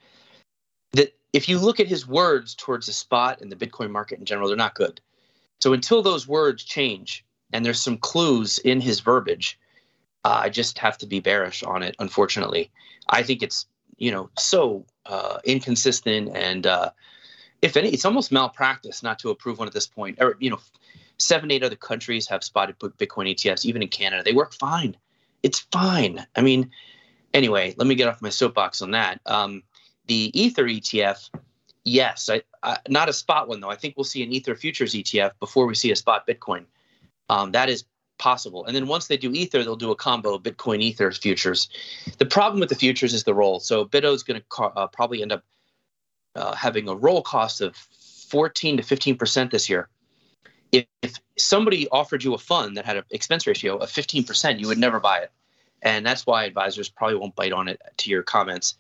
That 0.94 1.14
if 1.34 1.50
you 1.50 1.60
look 1.60 1.80
at 1.80 1.88
his 1.88 2.08
words 2.08 2.56
towards 2.56 2.88
the 2.88 2.94
spot 2.94 3.42
and 3.42 3.52
the 3.52 3.56
Bitcoin 3.56 3.92
market 3.92 4.20
in 4.20 4.26
general, 4.26 4.48
they're 4.48 4.58
not 4.58 4.76
good. 4.76 5.02
So 5.62 5.74
until 5.74 6.02
those 6.02 6.28
words 6.28 6.64
change 6.64 7.26
and 7.52 7.66
there's 7.66 7.82
some 7.82 7.98
clues 7.98 8.60
in 8.60 8.82
his 8.82 9.02
verbiage, 9.02 9.60
uh, 10.26 10.42
I 10.44 10.50
just 10.50 10.78
have 10.80 10.98
to 11.00 11.06
be 11.06 11.20
bearish 11.20 11.64
on 11.64 11.84
it. 11.84 11.96
Unfortunately, 12.00 12.72
I 13.10 13.24
think 13.24 13.44
it's 13.44 13.66
you 13.98 14.12
know 14.12 14.30
so 14.38 14.86
uh, 15.06 15.40
inconsistent 15.44 16.30
and 16.36 16.66
uh, 16.66 16.92
if 17.62 17.76
any, 17.76 17.90
it's 17.90 18.06
almost 18.06 18.32
malpractice 18.32 19.04
not 19.04 19.20
to 19.20 19.30
approve 19.30 19.60
one 19.60 19.68
at 19.68 19.74
this 19.74 19.88
point. 19.88 20.18
Or 20.22 20.36
you 20.40 20.50
know, 20.50 20.60
seven 21.20 21.52
eight 21.52 21.64
other 21.64 21.76
countries 21.76 22.28
have 22.28 22.44
spotted 22.44 22.80
Bitcoin 22.80 23.30
ETFs, 23.34 23.66
even 23.66 23.82
in 23.82 23.90
Canada. 23.90 24.24
They 24.24 24.34
work 24.34 24.54
fine. 24.54 24.96
It's 25.44 25.60
fine. 25.72 26.26
I 26.36 26.42
mean, 26.42 26.72
anyway, 27.34 27.76
let 27.78 27.88
me 27.88 27.96
get 27.96 28.08
off 28.08 28.22
my 28.22 28.30
soapbox 28.30 28.82
on 28.82 28.92
that. 28.92 29.22
Um, 29.26 29.64
the 30.08 30.32
Ether 30.40 30.64
ETF, 30.66 31.30
yes, 31.84 32.30
I, 32.30 32.42
I, 32.64 32.78
not 32.88 33.10
a 33.10 33.14
spot 33.14 33.48
one 33.48 33.60
though. 33.60 33.70
I 33.70 33.76
think 33.76 33.96
we'll 33.96 34.04
see 34.04 34.24
an 34.24 34.32
Ether 34.32 34.56
futures 34.56 34.94
ETF 34.94 35.32
before 35.40 35.66
we 35.68 35.76
see 35.76 35.92
a 35.92 35.96
spot 35.96 36.28
Bitcoin. 36.28 36.66
Um, 37.30 37.52
that 37.52 37.70
is 37.70 37.86
possible. 38.18 38.66
And 38.66 38.76
then 38.76 38.88
once 38.88 39.08
they 39.08 39.18
do 39.18 39.32
Ether, 39.32 39.64
they'll 39.64 39.76
do 39.76 39.92
a 39.92 39.96
combo 39.96 40.36
of 40.36 40.44
Bitcoin 40.44 40.82
Ether 40.82 41.12
futures. 41.12 41.70
The 42.18 42.26
problem 42.26 42.60
with 42.60 42.70
the 42.70 42.76
futures 42.76 43.14
is 43.14 43.24
the 43.24 43.34
roll. 43.34 43.60
So 43.60 43.86
BITO 43.86 44.14
is 44.14 44.24
going 44.24 44.42
to 44.42 44.64
uh, 44.64 44.88
probably 44.88 45.22
end 45.22 45.32
up 45.32 45.44
uh, 46.36 46.54
having 46.54 46.88
a 46.90 46.96
roll 46.96 47.22
cost 47.22 47.62
of 47.62 47.76
14 47.76 48.78
to 48.78 48.84
15 48.84 49.18
percent 49.18 49.52
this 49.52 49.70
year. 49.70 49.90
If, 50.72 50.86
if 51.02 51.20
somebody 51.38 51.88
offered 51.90 52.24
you 52.24 52.34
a 52.34 52.38
fund 52.38 52.78
that 52.78 52.86
had 52.86 52.98
an 52.98 53.04
expense 53.12 53.48
ratio 53.48 53.78
of 53.78 53.90
15 53.90 54.24
percent, 54.24 54.60
you 54.60 54.68
would 54.68 54.78
never 54.78 55.00
buy 55.00 55.20
it, 55.20 55.32
and 55.82 56.06
that's 56.06 56.26
why 56.26 56.46
advisors 56.46 56.90
probably 56.90 57.16
won't 57.16 57.36
bite 57.36 57.54
on 57.54 57.68
it. 57.68 57.82
To 57.98 58.10
your 58.10 58.24
comments 58.24 58.76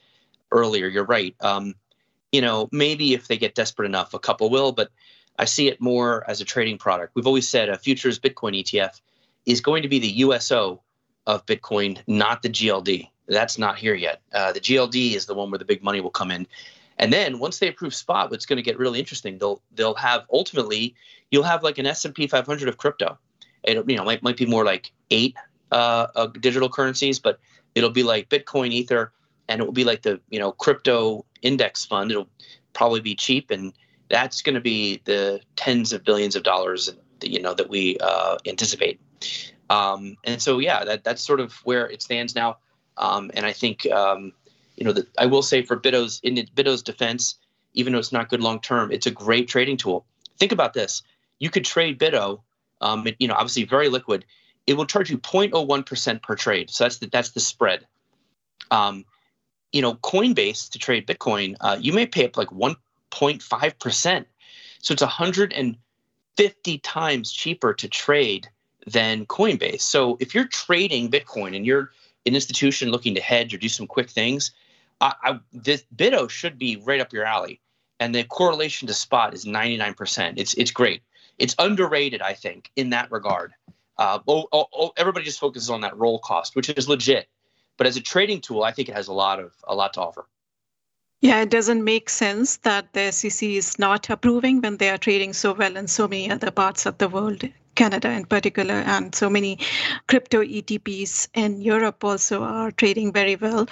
earlier, 0.51 0.87
you're 0.87 1.05
right. 1.05 1.35
Um, 1.41 1.75
you 2.31 2.41
know, 2.41 2.69
maybe 2.71 3.13
if 3.13 3.27
they 3.27 3.37
get 3.37 3.55
desperate 3.55 3.87
enough, 3.87 4.13
a 4.13 4.19
couple 4.19 4.49
will, 4.49 4.71
but 4.71 4.89
I 5.37 5.45
see 5.45 5.67
it 5.67 5.81
more 5.81 6.29
as 6.29 6.41
a 6.41 6.45
trading 6.45 6.77
product. 6.77 7.15
We've 7.15 7.25
always 7.25 7.47
said 7.47 7.69
a 7.69 7.77
futures 7.77 8.19
Bitcoin 8.19 8.59
ETF 8.59 8.99
is 9.45 9.61
going 9.61 9.83
to 9.83 9.89
be 9.89 9.99
the 9.99 10.09
USO 10.19 10.81
of 11.25 11.45
Bitcoin, 11.45 11.99
not 12.07 12.41
the 12.41 12.49
GLD. 12.49 13.09
That's 13.27 13.57
not 13.57 13.77
here 13.77 13.95
yet. 13.95 14.21
Uh, 14.33 14.51
the 14.51 14.59
GLD 14.59 15.13
is 15.13 15.25
the 15.25 15.33
one 15.33 15.49
where 15.49 15.57
the 15.57 15.65
big 15.65 15.83
money 15.83 16.01
will 16.01 16.09
come 16.09 16.31
in. 16.31 16.45
And 16.99 17.13
then 17.13 17.39
once 17.39 17.59
they 17.59 17.69
approve 17.69 17.95
spot, 17.95 18.29
what's 18.29 18.45
going 18.45 18.57
to 18.57 18.63
get 18.63 18.77
really 18.77 18.99
interesting, 18.99 19.37
they'll 19.37 19.61
they'll 19.73 19.95
have 19.95 20.25
ultimately 20.31 20.95
you'll 21.31 21.43
have 21.43 21.63
like 21.63 21.77
an 21.77 21.85
S 21.85 22.05
and 22.05 22.13
P 22.13 22.27
500 22.27 22.67
of 22.67 22.77
crypto. 22.77 23.17
It 23.63 23.83
you 23.89 23.97
know 23.97 24.03
might 24.03 24.21
might 24.21 24.37
be 24.37 24.45
more 24.45 24.65
like 24.65 24.91
eight 25.09 25.35
uh, 25.71 26.07
uh, 26.15 26.27
digital 26.27 26.69
currencies, 26.69 27.17
but 27.17 27.39
it'll 27.73 27.89
be 27.89 28.03
like 28.03 28.29
Bitcoin, 28.29 28.71
Ether, 28.71 29.13
and 29.47 29.61
it 29.61 29.65
will 29.65 29.73
be 29.73 29.85
like 29.85 30.01
the 30.01 30.19
you 30.29 30.39
know 30.39 30.51
crypto 30.51 31.25
index 31.41 31.85
fund. 31.85 32.11
It'll 32.11 32.29
probably 32.73 32.99
be 32.99 33.15
cheap, 33.15 33.49
and 33.49 33.73
that's 34.09 34.41
going 34.41 34.55
to 34.55 34.61
be 34.61 35.01
the 35.05 35.41
tens 35.55 35.93
of 35.93 36.03
billions 36.03 36.35
of 36.35 36.43
dollars 36.43 36.91
that, 37.19 37.29
you 37.29 37.41
know 37.41 37.53
that 37.53 37.69
we 37.69 37.97
uh, 38.01 38.37
anticipate. 38.45 38.99
Um, 39.69 40.17
and 40.25 40.41
so 40.41 40.59
yeah, 40.59 40.83
that 40.83 41.03
that's 41.03 41.23
sort 41.23 41.39
of 41.39 41.53
where 41.63 41.89
it 41.89 42.01
stands 42.01 42.35
now. 42.35 42.57
Um, 42.97 43.31
and 43.33 43.45
I 43.45 43.53
think 43.53 43.89
um, 43.91 44.33
you 44.79 44.85
know, 44.85 44.93
the, 44.93 45.05
I 45.17 45.25
will 45.25 45.41
say 45.41 45.61
for 45.61 45.75
BITO's 45.75 46.21
in 46.23 46.47
BITO's 46.55 46.81
defense, 46.81 47.35
even 47.73 47.91
though 47.91 47.99
it's 47.99 48.13
not 48.13 48.29
good 48.29 48.41
long 48.41 48.61
term, 48.61 48.93
it's 48.93 49.05
a 49.05 49.11
great 49.11 49.49
trading 49.49 49.75
tool. 49.75 50.05
Think 50.39 50.53
about 50.53 50.73
this: 50.73 51.03
you 51.37 51.49
could 51.49 51.65
trade 51.65 51.99
BITO, 51.99 52.41
um, 52.79 53.05
you 53.19 53.27
know, 53.27 53.33
obviously 53.33 53.65
very 53.65 53.89
liquid. 53.89 54.23
It 54.65 54.75
will 54.75 54.85
charge 54.85 55.11
you 55.11 55.17
0.01 55.17 55.85
percent 55.85 56.23
per 56.23 56.35
trade, 56.35 56.69
so 56.69 56.85
that's 56.85 56.97
the 56.99 57.07
that's 57.07 57.31
the 57.31 57.41
spread. 57.41 57.85
Um, 58.71 59.03
you 59.73 59.81
know, 59.81 59.95
Coinbase 59.95 60.71
to 60.71 60.79
trade 60.79 61.05
Bitcoin, 61.05 61.57
uh, 61.59 61.77
you 61.79 61.91
may 61.91 62.05
pay 62.05 62.25
up 62.25 62.37
like 62.37 62.49
1.5 62.49 63.79
percent, 63.79 64.27
so 64.79 64.93
it's 64.93 65.01
150 65.01 66.77
times 66.77 67.31
cheaper 67.33 67.73
to 67.73 67.87
trade 67.89 68.47
than 68.87 69.25
Coinbase. 69.25 69.81
So 69.81 70.15
if 70.21 70.33
you're 70.33 70.47
trading 70.47 71.11
Bitcoin 71.11 71.53
and 71.53 71.65
you're 71.65 71.91
an 72.25 72.33
institution 72.33 72.91
looking 72.91 73.15
to 73.15 73.21
hedge 73.21 73.53
or 73.53 73.57
do 73.57 73.67
some 73.67 73.85
quick 73.85 74.09
things, 74.09 74.51
I, 75.01 75.13
I, 75.23 75.39
this 75.53 75.83
BITO 75.95 76.27
should 76.27 76.57
be 76.57 76.77
right 76.77 76.99
up 76.99 77.13
your 77.13 77.25
alley, 77.25 77.61
and 77.99 78.13
the 78.13 78.23
correlation 78.23 78.87
to 78.87 78.93
spot 78.93 79.33
is 79.33 79.45
99%. 79.45 80.33
It's 80.37 80.53
it's 80.55 80.71
great. 80.71 81.01
It's 81.37 81.55
underrated, 81.57 82.21
I 82.21 82.33
think, 82.33 82.71
in 82.75 82.89
that 82.89 83.11
regard. 83.11 83.53
Uh, 83.97 84.19
oh, 84.27 84.47
oh, 84.51 84.67
oh, 84.73 84.91
everybody 84.97 85.25
just 85.25 85.39
focuses 85.39 85.69
on 85.69 85.81
that 85.81 85.97
roll 85.97 86.19
cost, 86.19 86.55
which 86.55 86.69
is 86.69 86.87
legit, 86.87 87.27
but 87.77 87.87
as 87.87 87.97
a 87.97 88.01
trading 88.01 88.41
tool, 88.41 88.63
I 88.63 88.71
think 88.71 88.89
it 88.89 88.95
has 88.95 89.07
a 89.07 89.13
lot 89.13 89.39
of 89.39 89.53
a 89.67 89.75
lot 89.75 89.93
to 89.93 90.01
offer. 90.01 90.27
Yeah, 91.21 91.41
it 91.41 91.49
doesn't 91.49 91.83
make 91.83 92.09
sense 92.09 92.57
that 92.57 92.93
the 92.93 93.11
SEC 93.11 93.43
is 93.43 93.77
not 93.77 94.09
approving 94.09 94.61
when 94.61 94.77
they 94.77 94.89
are 94.89 94.97
trading 94.97 95.33
so 95.33 95.51
well 95.53 95.75
in 95.75 95.87
so 95.87 96.07
many 96.07 96.31
other 96.31 96.49
parts 96.49 96.85
of 96.85 96.97
the 96.97 97.09
world. 97.09 97.43
Canada 97.79 98.11
in 98.11 98.25
particular, 98.25 98.83
and 98.85 99.15
so 99.15 99.29
many 99.29 99.57
crypto 100.07 100.43
ETPs 100.43 101.29
in 101.33 101.61
Europe 101.61 102.03
also 102.03 102.43
are 102.43 102.71
trading 102.71 103.13
very 103.13 103.37
well. 103.37 103.67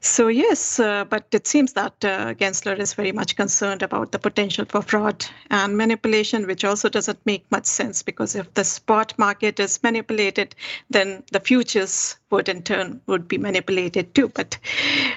So, 0.00 0.26
yes, 0.26 0.80
uh, 0.80 1.04
but 1.04 1.26
it 1.30 1.46
seems 1.46 1.74
that 1.74 2.04
uh, 2.04 2.34
Gensler 2.34 2.76
is 2.76 2.94
very 2.94 3.12
much 3.12 3.36
concerned 3.36 3.82
about 3.84 4.10
the 4.10 4.18
potential 4.18 4.64
for 4.64 4.82
fraud 4.82 5.24
and 5.50 5.76
manipulation, 5.76 6.48
which 6.48 6.64
also 6.64 6.88
doesn't 6.88 7.24
make 7.24 7.44
much 7.52 7.66
sense 7.66 8.02
because 8.02 8.34
if 8.34 8.52
the 8.54 8.64
spot 8.64 9.14
market 9.16 9.60
is 9.60 9.80
manipulated, 9.84 10.56
then 10.90 11.22
the 11.30 11.38
futures 11.38 12.16
would 12.32 12.48
in 12.48 12.62
turn 12.62 13.00
would 13.06 13.28
be 13.28 13.38
manipulated 13.38 14.12
too. 14.14 14.28
But 14.28 14.58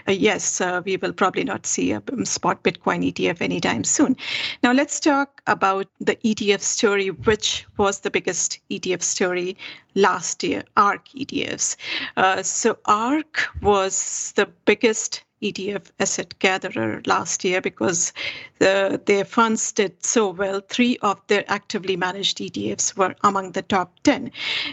uh, 0.07 0.11
yes, 0.11 0.61
uh, 0.61 0.83
we 0.85 0.97
will 0.97 1.13
probably 1.13 1.45
not 1.45 1.65
see 1.65 1.93
a 1.93 2.03
spot 2.25 2.61
Bitcoin 2.61 3.11
ETF 3.11 3.41
anytime 3.41 3.83
soon. 3.83 4.15
Now, 4.61 4.73
let's 4.73 4.99
talk 4.99 5.41
about 5.47 5.87
the 5.99 6.17
ETF 6.17 6.61
story, 6.61 7.07
which 7.09 7.65
was 7.77 8.01
the 8.01 8.11
biggest 8.11 8.34
biggest 8.35 8.59
ETF 8.69 9.01
story 9.01 9.55
last 9.95 10.43
year, 10.43 10.61
ARK 10.75 11.07
ETFs. 11.15 11.77
Uh, 12.17 12.43
so 12.43 12.77
ARK 12.83 13.47
was 13.61 14.33
the 14.35 14.45
biggest 14.65 15.23
ETF 15.41 15.91
asset 15.99 16.37
gatherer 16.39 17.01
last 17.05 17.43
year 17.43 17.61
because 17.61 18.13
the, 18.59 19.01
their 19.05 19.25
funds 19.25 19.71
did 19.71 20.03
so 20.03 20.29
well. 20.29 20.61
Three 20.69 20.97
of 21.01 21.19
their 21.27 21.43
actively 21.47 21.97
managed 21.97 22.37
ETFs 22.37 22.95
were 22.95 23.15
among 23.23 23.51
the 23.51 23.61
top 23.61 23.91
10. 24.03 24.31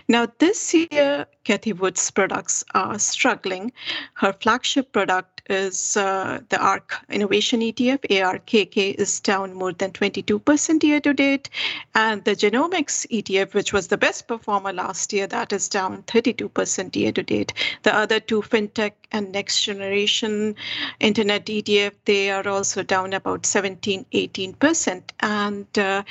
Now, 0.09 0.29
this 0.39 0.73
year, 0.73 1.27
Cathie 1.45 1.73
Wood's 1.73 2.11
products 2.11 2.65
are 2.75 2.99
struggling. 2.99 3.73
Her 4.15 4.33
flagship 4.33 4.93
product 4.93 5.43
is 5.51 5.97
uh, 5.97 6.41
the 6.49 6.59
ARK 6.59 7.05
Innovation 7.11 7.61
ETF. 7.61 8.01
ARKK 8.09 8.95
is 8.95 9.21
down 9.21 9.55
more 9.55 9.73
than 9.73 9.91
22% 9.91 10.83
year 10.83 11.01
to 11.01 11.13
date. 11.13 11.51
And 11.95 12.25
the 12.25 12.37
Genomics 12.37 13.07
ETF, 13.11 13.55
which 13.55 13.73
was 13.73 13.89
the 13.89 13.99
best 13.99 14.29
performer 14.29 14.73
last 14.73 15.13
year, 15.13 15.27
that 15.27 15.53
is 15.53 15.69
down 15.69 16.05
32% 16.05 16.95
year 16.95 17.13
to 17.13 17.23
date. 17.23 17.53
The 17.83 17.95
other 17.95 18.21
two, 18.21 18.43
FinTech 18.43 18.93
and 19.13 19.33
Next 19.33 19.63
Generation 19.63 20.57
Internet 21.01 21.47
ETF, 21.47 21.93
they 22.05 22.31
are 22.31 22.47
also 22.49 22.83
down 22.83 23.13
about 23.13 23.47
17, 23.47 24.07
18%. 24.13 25.03
And 25.21 25.79
uh, 25.79 26.03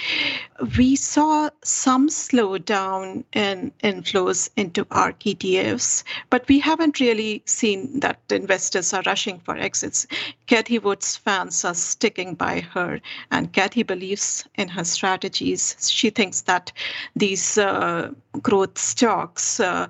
we 0.78 0.96
saw 0.96 1.50
some 1.64 2.08
slowdown 2.10 3.24
in 3.34 3.72
inflows 3.84 4.50
into 4.58 4.86
ARK 4.92 5.20
ETFs, 5.20 6.04
but 6.30 6.48
we 6.48 6.60
haven't 6.60 7.00
really 7.00 7.42
seen 7.46 8.00
that 8.00 8.20
investors 8.30 8.94
are 8.94 9.04
rushing 9.06 9.40
for 9.40 9.58
exits. 9.58 10.08
Cathie 10.48 10.80
Wood's 10.80 11.18
fans 11.18 11.66
are 11.66 11.74
sticking 11.74 12.36
by 12.36 12.60
her, 12.60 13.00
and 13.32 13.54
Cathie 13.54 13.84
believes 13.84 14.46
in 14.56 14.68
her 14.68 14.84
strategies. 14.84 15.76
She 15.90 16.10
thinks 16.10 16.42
that 16.42 16.72
these 17.16 17.58
uh, 17.58 18.12
growth 18.42 18.78
stocks, 18.78 19.60
uh, 19.60 19.88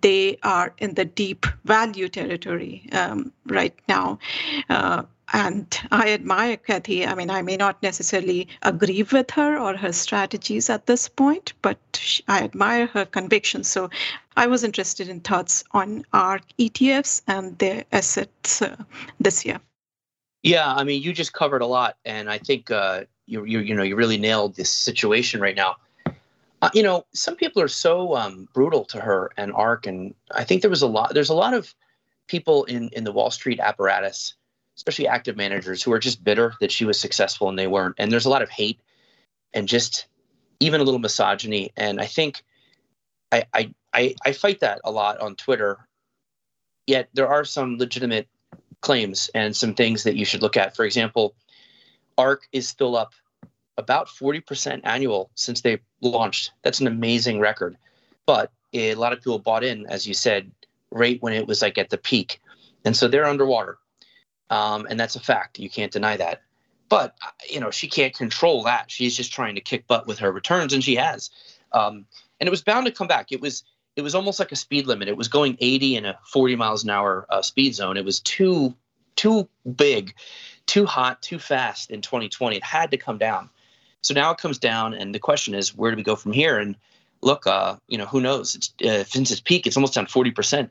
they 0.00 0.38
are 0.42 0.72
in 0.78 0.94
the 0.94 1.04
deep 1.04 1.46
value 1.64 2.08
territory 2.08 2.88
um, 2.92 3.32
right 3.46 3.74
now. 3.88 4.18
Uh, 4.68 5.02
and 5.32 5.80
I 5.90 6.10
admire 6.10 6.56
Cathie. 6.58 7.06
I 7.06 7.14
mean, 7.14 7.30
I 7.30 7.42
may 7.42 7.56
not 7.56 7.82
necessarily 7.82 8.48
agree 8.62 9.02
with 9.02 9.30
her 9.32 9.58
or 9.58 9.76
her 9.76 9.92
strategies 9.92 10.68
at 10.68 10.86
this 10.86 11.08
point, 11.08 11.54
but 11.62 11.78
I 12.28 12.42
admire 12.42 12.86
her 12.88 13.06
conviction. 13.06 13.64
So 13.64 13.88
I 14.36 14.46
was 14.46 14.62
interested 14.62 15.08
in 15.08 15.20
thoughts 15.20 15.64
on 15.72 16.04
ARK 16.12 16.42
ETFs 16.58 17.22
and 17.26 17.58
their 17.58 17.84
assets 17.92 18.62
uh, 18.62 18.76
this 19.20 19.44
year. 19.44 19.58
Yeah, 20.42 20.72
I 20.72 20.84
mean, 20.84 21.02
you 21.02 21.12
just 21.12 21.32
covered 21.32 21.62
a 21.62 21.66
lot, 21.66 21.96
and 22.04 22.28
I 22.28 22.38
think 22.38 22.70
uh, 22.70 23.04
you, 23.26 23.44
you 23.44 23.60
you 23.60 23.74
know 23.74 23.84
you 23.84 23.94
really 23.96 24.18
nailed 24.18 24.56
this 24.56 24.70
situation 24.70 25.40
right 25.40 25.56
now. 25.56 25.76
Uh, 26.60 26.70
you 26.74 26.82
know, 26.82 27.06
some 27.14 27.36
people 27.36 27.62
are 27.62 27.68
so 27.68 28.16
um, 28.16 28.48
brutal 28.52 28.84
to 28.86 29.00
her 29.00 29.30
and 29.36 29.52
ARK, 29.52 29.86
and 29.86 30.14
I 30.34 30.44
think 30.44 30.62
there 30.62 30.70
was 30.70 30.82
a 30.82 30.86
lot. 30.88 31.14
There's 31.14 31.30
a 31.30 31.34
lot 31.34 31.54
of 31.54 31.72
people 32.26 32.64
in 32.64 32.88
in 32.92 33.04
the 33.04 33.12
Wall 33.12 33.30
Street 33.30 33.60
apparatus 33.60 34.34
especially 34.76 35.06
active 35.06 35.36
managers 35.36 35.82
who 35.82 35.92
are 35.92 35.98
just 35.98 36.24
bitter 36.24 36.54
that 36.60 36.72
she 36.72 36.84
was 36.84 36.98
successful 36.98 37.48
and 37.48 37.58
they 37.58 37.66
weren't. 37.66 37.96
And 37.98 38.10
there's 38.10 38.26
a 38.26 38.30
lot 38.30 38.42
of 38.42 38.50
hate 38.50 38.80
and 39.52 39.68
just 39.68 40.06
even 40.60 40.80
a 40.80 40.84
little 40.84 41.00
misogyny. 41.00 41.72
And 41.76 42.00
I 42.00 42.06
think 42.06 42.42
I, 43.30 43.44
I, 43.52 43.74
I, 43.92 44.14
I 44.24 44.32
fight 44.32 44.60
that 44.60 44.80
a 44.84 44.90
lot 44.90 45.20
on 45.20 45.36
Twitter. 45.36 45.78
Yet 46.86 47.08
there 47.12 47.28
are 47.28 47.44
some 47.44 47.78
legitimate 47.78 48.28
claims 48.80 49.30
and 49.34 49.54
some 49.54 49.74
things 49.74 50.04
that 50.04 50.16
you 50.16 50.24
should 50.24 50.42
look 50.42 50.56
at. 50.56 50.74
For 50.74 50.84
example, 50.84 51.34
ARK 52.18 52.48
is 52.52 52.68
still 52.68 52.96
up 52.96 53.12
about 53.76 54.08
40% 54.08 54.80
annual 54.84 55.30
since 55.34 55.60
they 55.60 55.80
launched. 56.00 56.52
That's 56.62 56.80
an 56.80 56.86
amazing 56.86 57.40
record. 57.40 57.76
But 58.26 58.50
a 58.72 58.94
lot 58.94 59.12
of 59.12 59.20
people 59.20 59.38
bought 59.38 59.64
in, 59.64 59.86
as 59.86 60.06
you 60.06 60.14
said, 60.14 60.50
right 60.90 61.20
when 61.22 61.32
it 61.32 61.46
was 61.46 61.62
like 61.62 61.78
at 61.78 61.90
the 61.90 61.98
peak. 61.98 62.40
And 62.84 62.96
so 62.96 63.08
they're 63.08 63.24
underwater. 63.24 63.78
Um, 64.52 64.86
and 64.90 65.00
that's 65.00 65.16
a 65.16 65.20
fact. 65.20 65.58
You 65.58 65.70
can't 65.70 65.90
deny 65.90 66.18
that. 66.18 66.42
But, 66.90 67.16
you 67.48 67.58
know, 67.58 67.70
she 67.70 67.88
can't 67.88 68.14
control 68.14 68.64
that. 68.64 68.90
She's 68.90 69.16
just 69.16 69.32
trying 69.32 69.54
to 69.54 69.62
kick 69.62 69.86
butt 69.86 70.06
with 70.06 70.18
her 70.18 70.30
returns, 70.30 70.74
and 70.74 70.84
she 70.84 70.96
has. 70.96 71.30
Um, 71.72 72.04
and 72.38 72.46
it 72.46 72.50
was 72.50 72.60
bound 72.60 72.84
to 72.84 72.92
come 72.92 73.06
back. 73.06 73.32
It 73.32 73.40
was 73.40 73.64
it 73.96 74.02
was 74.02 74.14
almost 74.14 74.38
like 74.38 74.52
a 74.52 74.56
speed 74.56 74.86
limit. 74.86 75.08
It 75.08 75.16
was 75.16 75.28
going 75.28 75.56
80 75.58 75.96
in 75.96 76.04
a 76.04 76.18
40 76.30 76.56
miles 76.56 76.84
an 76.84 76.90
hour 76.90 77.26
uh, 77.30 77.40
speed 77.40 77.74
zone. 77.74 77.96
It 77.96 78.04
was 78.04 78.20
too 78.20 78.74
too 79.16 79.48
big, 79.74 80.14
too 80.66 80.84
hot, 80.84 81.22
too 81.22 81.38
fast 81.38 81.90
in 81.90 82.02
2020. 82.02 82.56
It 82.56 82.64
had 82.64 82.90
to 82.90 82.98
come 82.98 83.16
down. 83.16 83.48
So 84.02 84.12
now 84.12 84.32
it 84.32 84.38
comes 84.38 84.58
down, 84.58 84.92
and 84.92 85.14
the 85.14 85.18
question 85.18 85.54
is, 85.54 85.74
where 85.74 85.90
do 85.90 85.96
we 85.96 86.02
go 86.02 86.16
from 86.16 86.32
here? 86.32 86.58
And 86.58 86.76
look, 87.22 87.46
uh, 87.46 87.76
you 87.88 87.96
know, 87.96 88.06
who 88.06 88.20
knows? 88.20 88.54
It's, 88.54 88.74
uh, 88.86 89.04
since 89.04 89.30
its 89.30 89.40
peak, 89.40 89.66
it's 89.66 89.78
almost 89.78 89.94
down 89.94 90.06
40%. 90.06 90.68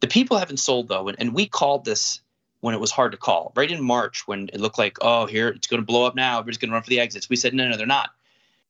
The 0.00 0.06
people 0.06 0.38
haven't 0.38 0.60
sold 0.60 0.88
though, 0.88 1.08
and, 1.08 1.20
and 1.20 1.34
we 1.34 1.46
called 1.46 1.84
this 1.84 2.22
when 2.60 2.74
it 2.74 2.80
was 2.80 2.90
hard 2.90 3.12
to 3.12 3.18
call. 3.18 3.52
Right 3.54 3.70
in 3.70 3.82
March, 3.82 4.26
when 4.26 4.48
it 4.52 4.60
looked 4.60 4.78
like, 4.78 4.98
oh, 5.00 5.26
here 5.26 5.48
it's 5.48 5.66
going 5.66 5.80
to 5.80 5.86
blow 5.86 6.04
up 6.04 6.14
now, 6.14 6.42
just 6.42 6.60
going 6.60 6.70
to 6.70 6.74
run 6.74 6.82
for 6.82 6.90
the 6.90 7.00
exits. 7.00 7.28
We 7.28 7.36
said, 7.36 7.54
no, 7.54 7.68
no, 7.68 7.76
they're 7.76 7.86
not. 7.86 8.10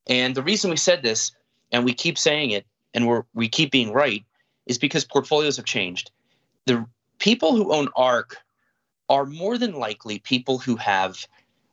And 0.07 0.35
the 0.35 0.43
reason 0.43 0.71
we 0.71 0.77
said 0.77 1.03
this, 1.03 1.33
and 1.73 1.85
we 1.85 1.93
keep 1.93 2.19
saying 2.19 2.51
it, 2.51 2.67
and 2.95 3.07
we're 3.07 3.25
we 3.35 3.49
keep 3.49 3.71
being 3.71 3.93
right, 3.93 4.25
is 4.67 4.79
because 4.79 5.05
portfolios 5.05 5.57
have 5.57 5.67
changed. 5.67 6.11
The 6.67 6.87
people 7.19 7.55
who 7.57 7.73
own 7.73 7.89
ARK 7.97 8.39
are 9.09 9.27
more 9.27 9.59
than 9.59 9.75
likely 9.75 10.19
people 10.19 10.59
who 10.59 10.77
have 10.77 11.27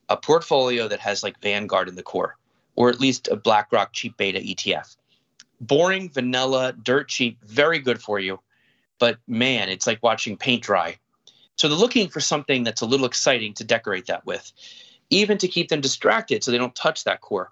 a 0.09 0.17
portfolio 0.17 0.87
that 0.87 0.99
has 0.99 1.23
like 1.23 1.41
Vanguard 1.41 1.89
in 1.89 1.95
the 1.95 2.03
core, 2.03 2.37
or 2.75 2.89
at 2.89 2.99
least 2.99 3.27
a 3.27 3.35
BlackRock 3.35 3.93
cheap 3.93 4.17
beta 4.17 4.39
ETF. 4.39 4.95
Boring, 5.61 6.09
vanilla, 6.09 6.73
dirt 6.73 7.07
cheap, 7.07 7.43
very 7.45 7.79
good 7.79 8.01
for 8.01 8.19
you, 8.19 8.39
but 8.99 9.17
man, 9.27 9.69
it's 9.69 9.87
like 9.87 10.03
watching 10.03 10.37
paint 10.37 10.63
dry. 10.63 10.97
So 11.57 11.67
they're 11.67 11.77
looking 11.77 12.09
for 12.09 12.19
something 12.19 12.63
that's 12.63 12.81
a 12.81 12.85
little 12.85 13.05
exciting 13.05 13.53
to 13.55 13.63
decorate 13.63 14.07
that 14.07 14.25
with, 14.25 14.51
even 15.09 15.37
to 15.37 15.47
keep 15.47 15.69
them 15.69 15.81
distracted 15.81 16.43
so 16.43 16.51
they 16.51 16.57
don't 16.57 16.75
touch 16.75 17.03
that 17.03 17.21
core. 17.21 17.51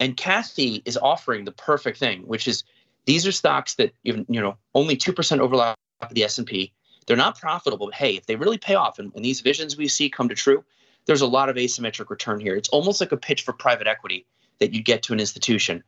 And 0.00 0.16
Cathie 0.16 0.82
is 0.84 0.96
offering 0.96 1.44
the 1.44 1.52
perfect 1.52 1.98
thing, 1.98 2.22
which 2.22 2.48
is 2.48 2.64
these 3.06 3.26
are 3.26 3.32
stocks 3.32 3.74
that 3.76 3.92
even 4.04 4.26
you 4.28 4.40
know 4.40 4.56
only 4.74 4.96
two 4.96 5.12
percent 5.12 5.40
overlap 5.40 5.76
with 6.00 6.10
the 6.10 6.24
S 6.24 6.38
and 6.38 6.46
P. 6.46 6.72
They're 7.06 7.16
not 7.16 7.40
profitable, 7.40 7.86
but 7.86 7.94
hey, 7.94 8.16
if 8.16 8.26
they 8.26 8.36
really 8.36 8.58
pay 8.58 8.74
off 8.74 8.98
and, 8.98 9.12
and 9.14 9.24
these 9.24 9.40
visions 9.40 9.76
we 9.76 9.88
see 9.88 10.10
come 10.10 10.28
to 10.28 10.34
true, 10.34 10.62
there's 11.06 11.22
a 11.22 11.26
lot 11.26 11.48
of 11.48 11.56
asymmetric 11.56 12.10
return 12.10 12.38
here. 12.38 12.54
It's 12.54 12.68
almost 12.68 13.00
like 13.00 13.12
a 13.12 13.16
pitch 13.16 13.42
for 13.42 13.54
private 13.54 13.86
equity 13.86 14.26
that 14.58 14.74
you 14.74 14.82
get 14.82 15.04
to 15.04 15.14
an 15.14 15.20
institution. 15.20 15.82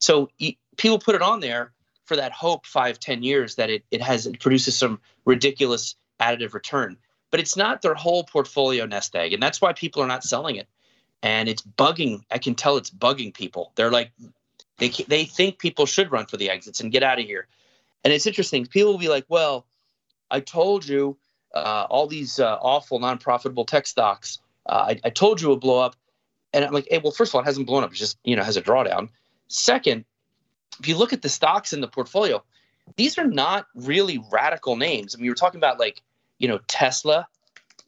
So 0.00 0.28
people 0.76 0.98
put 0.98 1.14
it 1.14 1.22
on 1.22 1.40
there 1.40 1.72
for 2.04 2.16
that 2.16 2.32
hope 2.32 2.66
five, 2.66 2.98
ten 2.98 3.22
years 3.22 3.54
that 3.56 3.70
it, 3.70 3.84
it 3.90 4.02
has 4.02 4.26
it 4.26 4.40
produces 4.40 4.76
some 4.76 5.00
ridiculous 5.24 5.94
additive 6.20 6.54
return. 6.54 6.96
But 7.30 7.40
it's 7.40 7.56
not 7.56 7.82
their 7.82 7.94
whole 7.94 8.24
portfolio 8.24 8.86
nest 8.86 9.14
egg. 9.16 9.32
And 9.32 9.42
that's 9.42 9.60
why 9.60 9.72
people 9.72 10.02
are 10.02 10.06
not 10.06 10.24
selling 10.24 10.56
it. 10.56 10.68
And 11.22 11.48
it's 11.48 11.62
bugging. 11.62 12.22
I 12.30 12.38
can 12.38 12.54
tell 12.54 12.76
it's 12.76 12.90
bugging 12.90 13.34
people. 13.34 13.72
They're 13.74 13.90
like, 13.90 14.12
they, 14.78 14.88
they 14.88 15.24
think 15.24 15.58
people 15.58 15.86
should 15.86 16.12
run 16.12 16.26
for 16.26 16.36
the 16.36 16.50
exits 16.50 16.80
and 16.80 16.92
get 16.92 17.02
out 17.02 17.18
of 17.18 17.24
here. 17.24 17.48
And 18.04 18.12
it's 18.12 18.26
interesting. 18.26 18.66
People 18.66 18.92
will 18.92 18.98
be 18.98 19.08
like, 19.08 19.24
well, 19.28 19.66
I 20.30 20.40
told 20.40 20.86
you 20.86 21.16
uh, 21.54 21.86
all 21.90 22.06
these 22.06 22.38
uh, 22.38 22.58
awful 22.60 22.98
non 22.98 23.18
profitable 23.18 23.64
tech 23.64 23.86
stocks 23.86 24.38
uh, 24.68 24.86
I, 24.88 25.00
I, 25.04 25.10
told 25.10 25.40
you 25.40 25.48
it 25.48 25.50
would 25.52 25.60
blow 25.60 25.80
up. 25.80 25.96
And 26.52 26.64
I'm 26.64 26.72
like, 26.72 26.86
hey, 26.90 26.98
well, 26.98 27.12
first 27.12 27.30
of 27.30 27.36
all, 27.36 27.42
it 27.42 27.44
hasn't 27.44 27.66
blown 27.66 27.84
up. 27.84 27.92
It 27.92 27.96
just, 27.96 28.18
you 28.24 28.36
know, 28.36 28.42
has 28.42 28.56
a 28.56 28.62
drawdown. 28.62 29.08
Second, 29.48 30.04
if 30.80 30.88
you 30.88 30.96
look 30.96 31.12
at 31.12 31.22
the 31.22 31.28
stocks 31.28 31.72
in 31.72 31.80
the 31.80 31.88
portfolio, 31.88 32.42
these 32.96 33.18
are 33.18 33.26
not 33.26 33.66
really 33.74 34.22
radical 34.30 34.76
names. 34.76 35.14
I 35.14 35.18
mean, 35.18 35.24
we 35.24 35.28
were 35.28 35.36
talking 35.36 35.58
about 35.58 35.78
like, 35.78 36.02
you 36.38 36.48
know, 36.48 36.60
Tesla, 36.68 37.26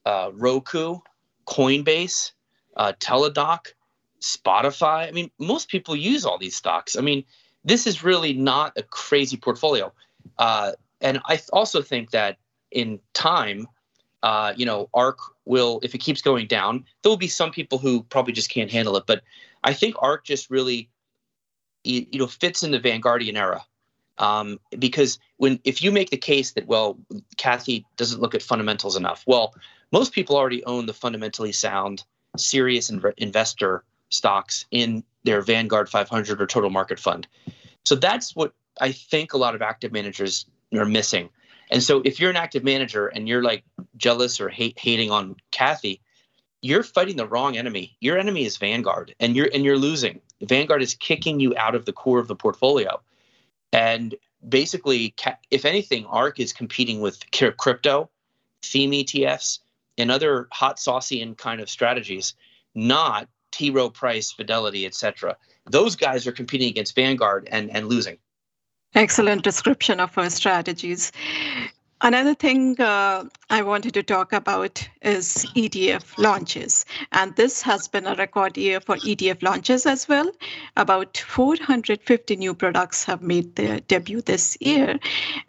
uh, 0.04 0.30
Roku, 0.34 0.98
Coinbase, 1.46 2.32
uh, 2.76 2.92
Teladoc, 3.00 3.68
Spotify. 4.20 5.08
I 5.08 5.10
mean, 5.10 5.30
most 5.38 5.68
people 5.68 5.96
use 5.96 6.24
all 6.24 6.38
these 6.38 6.56
stocks. 6.56 6.96
I 6.96 7.00
mean, 7.00 7.24
this 7.64 7.86
is 7.86 8.04
really 8.04 8.32
not 8.32 8.72
a 8.76 8.82
crazy 8.82 9.36
portfolio. 9.36 9.92
Uh, 10.38 10.72
and 11.00 11.20
I 11.26 11.40
also 11.52 11.82
think 11.82 12.10
that 12.10 12.38
in 12.70 13.00
time, 13.14 13.68
uh, 14.22 14.52
you 14.56 14.66
know, 14.66 14.88
ARK 14.94 15.18
will, 15.44 15.80
if 15.82 15.94
it 15.94 15.98
keeps 15.98 16.22
going 16.22 16.46
down, 16.46 16.84
there 17.02 17.10
will 17.10 17.16
be 17.16 17.28
some 17.28 17.50
people 17.50 17.78
who 17.78 18.02
probably 18.04 18.32
just 18.32 18.50
can't 18.50 18.70
handle 18.70 18.96
it. 18.96 19.04
But 19.06 19.22
I 19.64 19.72
think 19.72 19.94
ARK 20.00 20.24
just 20.24 20.50
really, 20.50 20.90
you 21.84 22.18
know, 22.18 22.26
fits 22.26 22.62
in 22.62 22.70
the 22.70 22.80
Vanguardian 22.80 23.36
era. 23.36 23.64
Um, 24.18 24.58
because 24.78 25.20
when 25.38 25.60
if 25.64 25.82
you 25.82 25.90
make 25.90 26.10
the 26.10 26.16
case 26.16 26.52
that 26.52 26.66
well, 26.66 26.98
Cathie 27.36 27.84
doesn't 27.96 28.20
look 28.20 28.34
at 28.34 28.42
fundamentals 28.42 28.96
enough, 28.96 29.24
well, 29.26 29.54
most 29.90 30.12
people 30.12 30.36
already 30.36 30.64
own 30.64 30.86
the 30.86 30.92
fundamentally 30.92 31.52
sound, 31.52 32.04
serious 32.36 32.90
inv- 32.90 33.14
investor 33.16 33.84
stocks 34.10 34.66
in 34.70 35.02
their 35.24 35.40
Vanguard 35.40 35.88
500 35.88 36.40
or 36.40 36.46
total 36.46 36.70
market 36.70 36.98
fund. 36.98 37.26
So 37.84 37.94
that's 37.94 38.36
what 38.36 38.52
I 38.80 38.92
think 38.92 39.32
a 39.32 39.38
lot 39.38 39.54
of 39.54 39.62
active 39.62 39.92
managers 39.92 40.46
are 40.74 40.84
missing. 40.84 41.30
And 41.70 41.82
so 41.82 42.02
if 42.04 42.20
you're 42.20 42.30
an 42.30 42.36
active 42.36 42.64
manager 42.64 43.06
and 43.06 43.28
you're 43.28 43.42
like 43.42 43.64
jealous 43.96 44.40
or 44.40 44.48
hate, 44.48 44.78
hating 44.78 45.10
on 45.10 45.36
Cathie 45.52 46.00
you're 46.62 46.82
fighting 46.82 47.16
the 47.16 47.26
wrong 47.26 47.56
enemy. 47.56 47.96
Your 48.00 48.18
enemy 48.18 48.44
is 48.44 48.56
Vanguard 48.56 49.14
and 49.20 49.36
you're 49.36 49.48
and 49.52 49.64
you're 49.64 49.78
losing. 49.78 50.20
Vanguard 50.42 50.82
is 50.82 50.94
kicking 50.94 51.40
you 51.40 51.56
out 51.56 51.74
of 51.74 51.84
the 51.84 51.92
core 51.92 52.18
of 52.18 52.28
the 52.28 52.36
portfolio. 52.36 53.00
And 53.72 54.14
basically 54.46 55.14
if 55.50 55.64
anything 55.64 56.06
ARK 56.06 56.40
is 56.40 56.52
competing 56.52 57.00
with 57.00 57.18
crypto, 57.56 58.10
theme 58.62 58.92
ETFs 58.92 59.60
and 59.96 60.10
other 60.10 60.48
hot 60.52 60.78
saucy 60.78 61.22
and 61.22 61.36
kind 61.36 61.60
of 61.60 61.68
strategies, 61.68 62.34
not 62.74 63.28
T. 63.50 63.70
Rowe 63.70 63.90
Price, 63.90 64.32
Fidelity, 64.32 64.86
etc. 64.86 65.36
Those 65.66 65.96
guys 65.96 66.26
are 66.26 66.32
competing 66.32 66.68
against 66.68 66.94
Vanguard 66.94 67.48
and 67.50 67.70
and 67.70 67.88
losing. 67.88 68.18
Excellent 68.94 69.42
description 69.42 70.00
of 70.00 70.16
ARK 70.16 70.30
strategies. 70.30 71.12
Another 72.00 72.34
thing 72.34 72.80
uh, 72.80 73.24
I 73.50 73.62
wanted 73.62 73.92
to 73.94 74.04
talk 74.04 74.32
about 74.32 74.88
is 75.02 75.46
ETF 75.56 76.16
launches. 76.16 76.84
And 77.10 77.34
this 77.34 77.60
has 77.62 77.88
been 77.88 78.06
a 78.06 78.14
record 78.14 78.56
year 78.56 78.80
for 78.80 78.96
ETF 78.98 79.42
launches 79.42 79.84
as 79.84 80.06
well. 80.08 80.30
About 80.76 81.16
450 81.18 82.36
new 82.36 82.54
products 82.54 83.04
have 83.04 83.20
made 83.20 83.56
their 83.56 83.80
debut 83.80 84.20
this 84.20 84.56
year. 84.60 85.00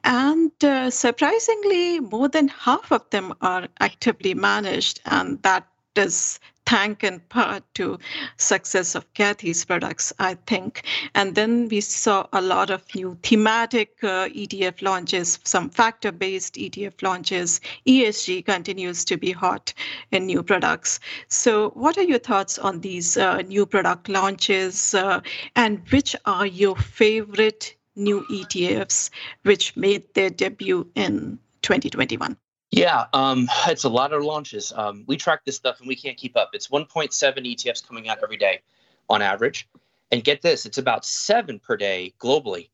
And 0.04 0.52
uh, 0.64 0.90
surprisingly, 0.90 2.00
more 2.00 2.28
than 2.28 2.48
half 2.48 2.92
of 2.92 3.08
them 3.12 3.36
are 3.42 3.68
actively 3.80 4.34
managed. 4.34 5.02
And 5.06 5.42
that 5.44 5.68
is 5.96 6.40
thank 6.70 7.04
in 7.04 7.20
part 7.30 7.64
to 7.74 7.98
success 8.38 8.94
of 8.94 9.12
Cathie's 9.16 9.66
products, 9.66 10.14
I 10.20 10.36
think. 10.46 10.84
And 11.16 11.34
then 11.34 11.68
we 11.68 11.82
saw 11.82 12.28
a 12.32 12.42
lot 12.42 12.70
of 12.70 12.84
new 12.94 13.18
thematic 13.24 14.04
uh, 14.04 14.30
ETF 14.30 14.84
launches, 14.84 15.40
some 15.44 15.72
factor-based 15.72 16.54
ETF 16.54 17.02
launches. 17.02 17.60
ESG 17.88 18.46
continues 18.46 19.04
to 19.06 19.18
be 19.18 19.32
hot 19.32 19.74
in 20.12 20.28
new 20.28 20.44
products. 20.44 21.00
So 21.28 21.72
what 21.72 21.98
are 21.98 22.04
your 22.04 22.20
thoughts 22.20 22.60
on 22.60 22.82
these 22.82 23.18
uh, 23.18 23.42
new 23.42 23.66
product 23.66 24.08
launches 24.08 24.94
uh, 24.94 25.22
and 25.56 25.82
which 25.90 26.16
are 26.26 26.46
your 26.46 26.76
favorite 26.76 27.76
new 27.96 28.24
ETFs 28.30 29.10
which 29.42 29.76
made 29.76 30.14
their 30.14 30.30
debut 30.30 30.88
in 30.94 31.40
2021? 31.64 32.38
Yeah, 32.72 33.06
um, 33.14 33.48
it's 33.68 33.84
a 33.84 33.90
lot 33.90 34.14
of 34.14 34.24
launches. 34.24 34.72
Um, 34.76 35.04
we 35.08 35.18
track 35.18 35.46
this 35.46 35.56
stuff 35.56 35.80
and 35.80 35.88
we 35.88 35.96
can't 35.96 36.18
keep 36.18 36.38
up. 36.38 36.52
It's 36.54 36.68
1.7 36.68 37.10
ETFs 37.12 37.86
coming 37.86 38.10
out 38.10 38.20
every 38.24 38.38
day 38.38 38.62
on 39.10 39.22
average. 39.22 39.68
And 40.12 40.24
get 40.24 40.42
this, 40.42 40.66
it's 40.66 40.80
about 40.80 41.06
seven 41.06 41.60
per 41.60 41.78
day 41.78 42.14
globally. 42.20 42.70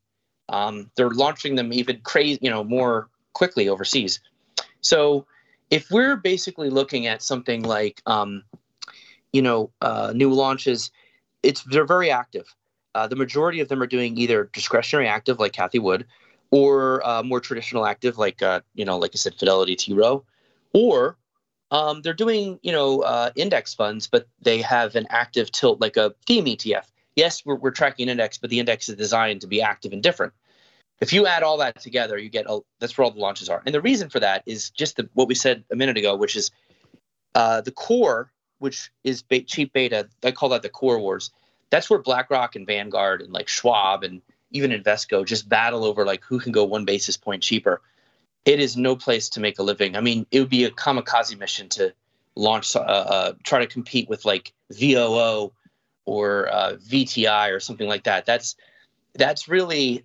Um, 0.48 0.90
they're 0.96 1.10
launching 1.10 1.54
them 1.54 1.72
even 1.72 2.00
crazy, 2.02 2.38
you 2.40 2.50
know, 2.50 2.64
more 2.64 3.08
quickly 3.34 3.68
overseas. 3.68 4.20
So 4.80 5.26
if 5.70 5.90
we're 5.90 6.16
basically 6.16 6.70
looking 6.70 7.06
at 7.06 7.20
something 7.20 7.62
like, 7.62 8.00
um, 8.06 8.42
you 9.32 9.42
know, 9.42 9.70
uh, 9.82 10.12
new 10.14 10.32
launches, 10.32 10.90
it's 11.42 11.62
they're 11.64 11.84
very 11.84 12.10
active. 12.10 12.54
Uh, 12.94 13.06
the 13.06 13.16
majority 13.16 13.60
of 13.60 13.68
them 13.68 13.82
are 13.82 13.86
doing 13.86 14.16
either 14.16 14.48
discretionary 14.54 15.06
active, 15.06 15.38
like 15.38 15.52
Cathie 15.52 15.78
Wood, 15.78 16.06
or 16.50 17.06
uh, 17.06 17.22
more 17.22 17.40
traditional 17.40 17.86
active, 17.86 18.18
like 18.18 18.42
uh, 18.42 18.60
you 18.74 18.84
know, 18.84 18.98
like 18.98 19.12
I 19.14 19.16
said, 19.16 19.34
Fidelity 19.34 19.76
T 19.76 19.92
Rowe, 19.92 20.24
or 20.72 21.16
um, 21.70 22.02
they're 22.02 22.14
doing 22.14 22.58
you 22.62 22.72
know 22.72 23.00
uh, 23.00 23.30
index 23.36 23.74
funds, 23.74 24.06
but 24.06 24.28
they 24.40 24.60
have 24.62 24.94
an 24.94 25.06
active 25.10 25.50
tilt 25.50 25.80
like 25.80 25.96
a 25.96 26.14
theme 26.26 26.44
ETF. 26.44 26.84
yes, 27.16 27.44
we're, 27.44 27.56
we're 27.56 27.70
tracking 27.70 28.08
index, 28.08 28.38
but 28.38 28.50
the 28.50 28.60
index 28.60 28.88
is 28.88 28.96
designed 28.96 29.40
to 29.40 29.46
be 29.46 29.62
active 29.62 29.92
and 29.92 30.02
different. 30.02 30.32
If 31.00 31.12
you 31.12 31.26
add 31.26 31.42
all 31.42 31.58
that 31.58 31.80
together, 31.80 32.16
you 32.16 32.30
get 32.30 32.46
a, 32.48 32.60
that's 32.80 32.96
where 32.96 33.04
all 33.04 33.10
the 33.10 33.20
launches 33.20 33.48
are. 33.50 33.62
And 33.66 33.74
the 33.74 33.82
reason 33.82 34.08
for 34.08 34.20
that 34.20 34.42
is 34.46 34.70
just 34.70 34.96
the, 34.96 35.08
what 35.12 35.28
we 35.28 35.34
said 35.34 35.64
a 35.70 35.76
minute 35.76 35.98
ago, 35.98 36.16
which 36.16 36.36
is 36.36 36.50
uh, 37.34 37.60
the 37.60 37.70
core, 37.70 38.32
which 38.60 38.90
is 39.04 39.22
be- 39.22 39.42
cheap 39.42 39.72
beta. 39.74 40.08
I 40.24 40.30
call 40.30 40.48
that 40.50 40.62
the 40.62 40.70
core 40.70 40.98
wars. 40.98 41.30
That's 41.68 41.90
where 41.90 41.98
BlackRock 41.98 42.56
and 42.56 42.66
Vanguard 42.66 43.20
and 43.20 43.32
like 43.32 43.48
Schwab 43.48 44.04
and 44.04 44.22
even 44.50 44.70
Invesco 44.70 45.24
just 45.24 45.48
battle 45.48 45.84
over 45.84 46.04
like 46.04 46.24
who 46.24 46.38
can 46.38 46.52
go 46.52 46.64
one 46.64 46.84
basis 46.84 47.16
point 47.16 47.42
cheaper. 47.42 47.80
It 48.44 48.60
is 48.60 48.76
no 48.76 48.94
place 48.94 49.28
to 49.30 49.40
make 49.40 49.58
a 49.58 49.62
living. 49.62 49.96
I 49.96 50.00
mean, 50.00 50.26
it 50.30 50.40
would 50.40 50.50
be 50.50 50.64
a 50.64 50.70
kamikaze 50.70 51.36
mission 51.36 51.68
to 51.70 51.92
launch, 52.36 52.76
uh, 52.76 52.80
uh, 52.80 53.32
try 53.42 53.58
to 53.58 53.66
compete 53.66 54.08
with 54.08 54.24
like 54.24 54.52
VOO 54.70 55.52
or 56.04 56.48
uh, 56.48 56.74
VTI 56.74 57.52
or 57.52 57.60
something 57.60 57.88
like 57.88 58.04
that. 58.04 58.24
That's 58.24 58.54
that's 59.14 59.48
really 59.48 60.04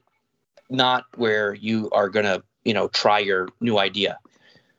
not 0.69 1.05
where 1.17 1.53
you 1.53 1.89
are 1.91 2.09
going 2.09 2.25
to 2.25 2.43
you 2.63 2.73
know 2.73 2.87
try 2.87 3.19
your 3.19 3.49
new 3.59 3.77
idea. 3.77 4.17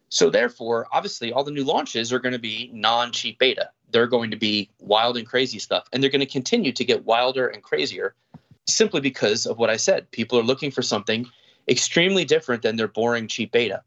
So 0.09 0.29
therefore, 0.29 0.88
obviously, 0.92 1.33
all 1.33 1.44
the 1.44 1.51
new 1.51 1.64
launches 1.64 2.12
are 2.12 2.18
going 2.18 2.35
to 2.35 2.38
be 2.38 2.70
non-cheap 2.75 3.38
beta. 3.38 3.70
They're 3.90 4.07
going 4.07 4.31
to 4.33 4.37
be 4.37 4.68
wild 4.79 5.16
and 5.16 5.27
crazy 5.27 5.59
stuff, 5.59 5.88
and 5.92 6.03
they're 6.03 6.11
going 6.11 6.20
to 6.20 6.27
continue 6.27 6.72
to 6.72 6.85
get 6.85 7.07
wilder 7.07 7.48
and 7.48 7.62
crazier, 7.62 8.14
simply 8.66 9.01
because 9.01 9.46
of 9.46 9.59
what 9.59 9.70
I 9.70 9.77
said. 9.77 10.11
People 10.11 10.38
are 10.38 10.44
looking 10.44 10.70
for 10.70 10.83
something 10.83 11.27
extremely 11.68 12.25
different 12.25 12.62
than 12.62 12.77
their 12.77 12.88
boring 12.88 13.29
cheap 13.29 13.53
beta, 13.53 13.83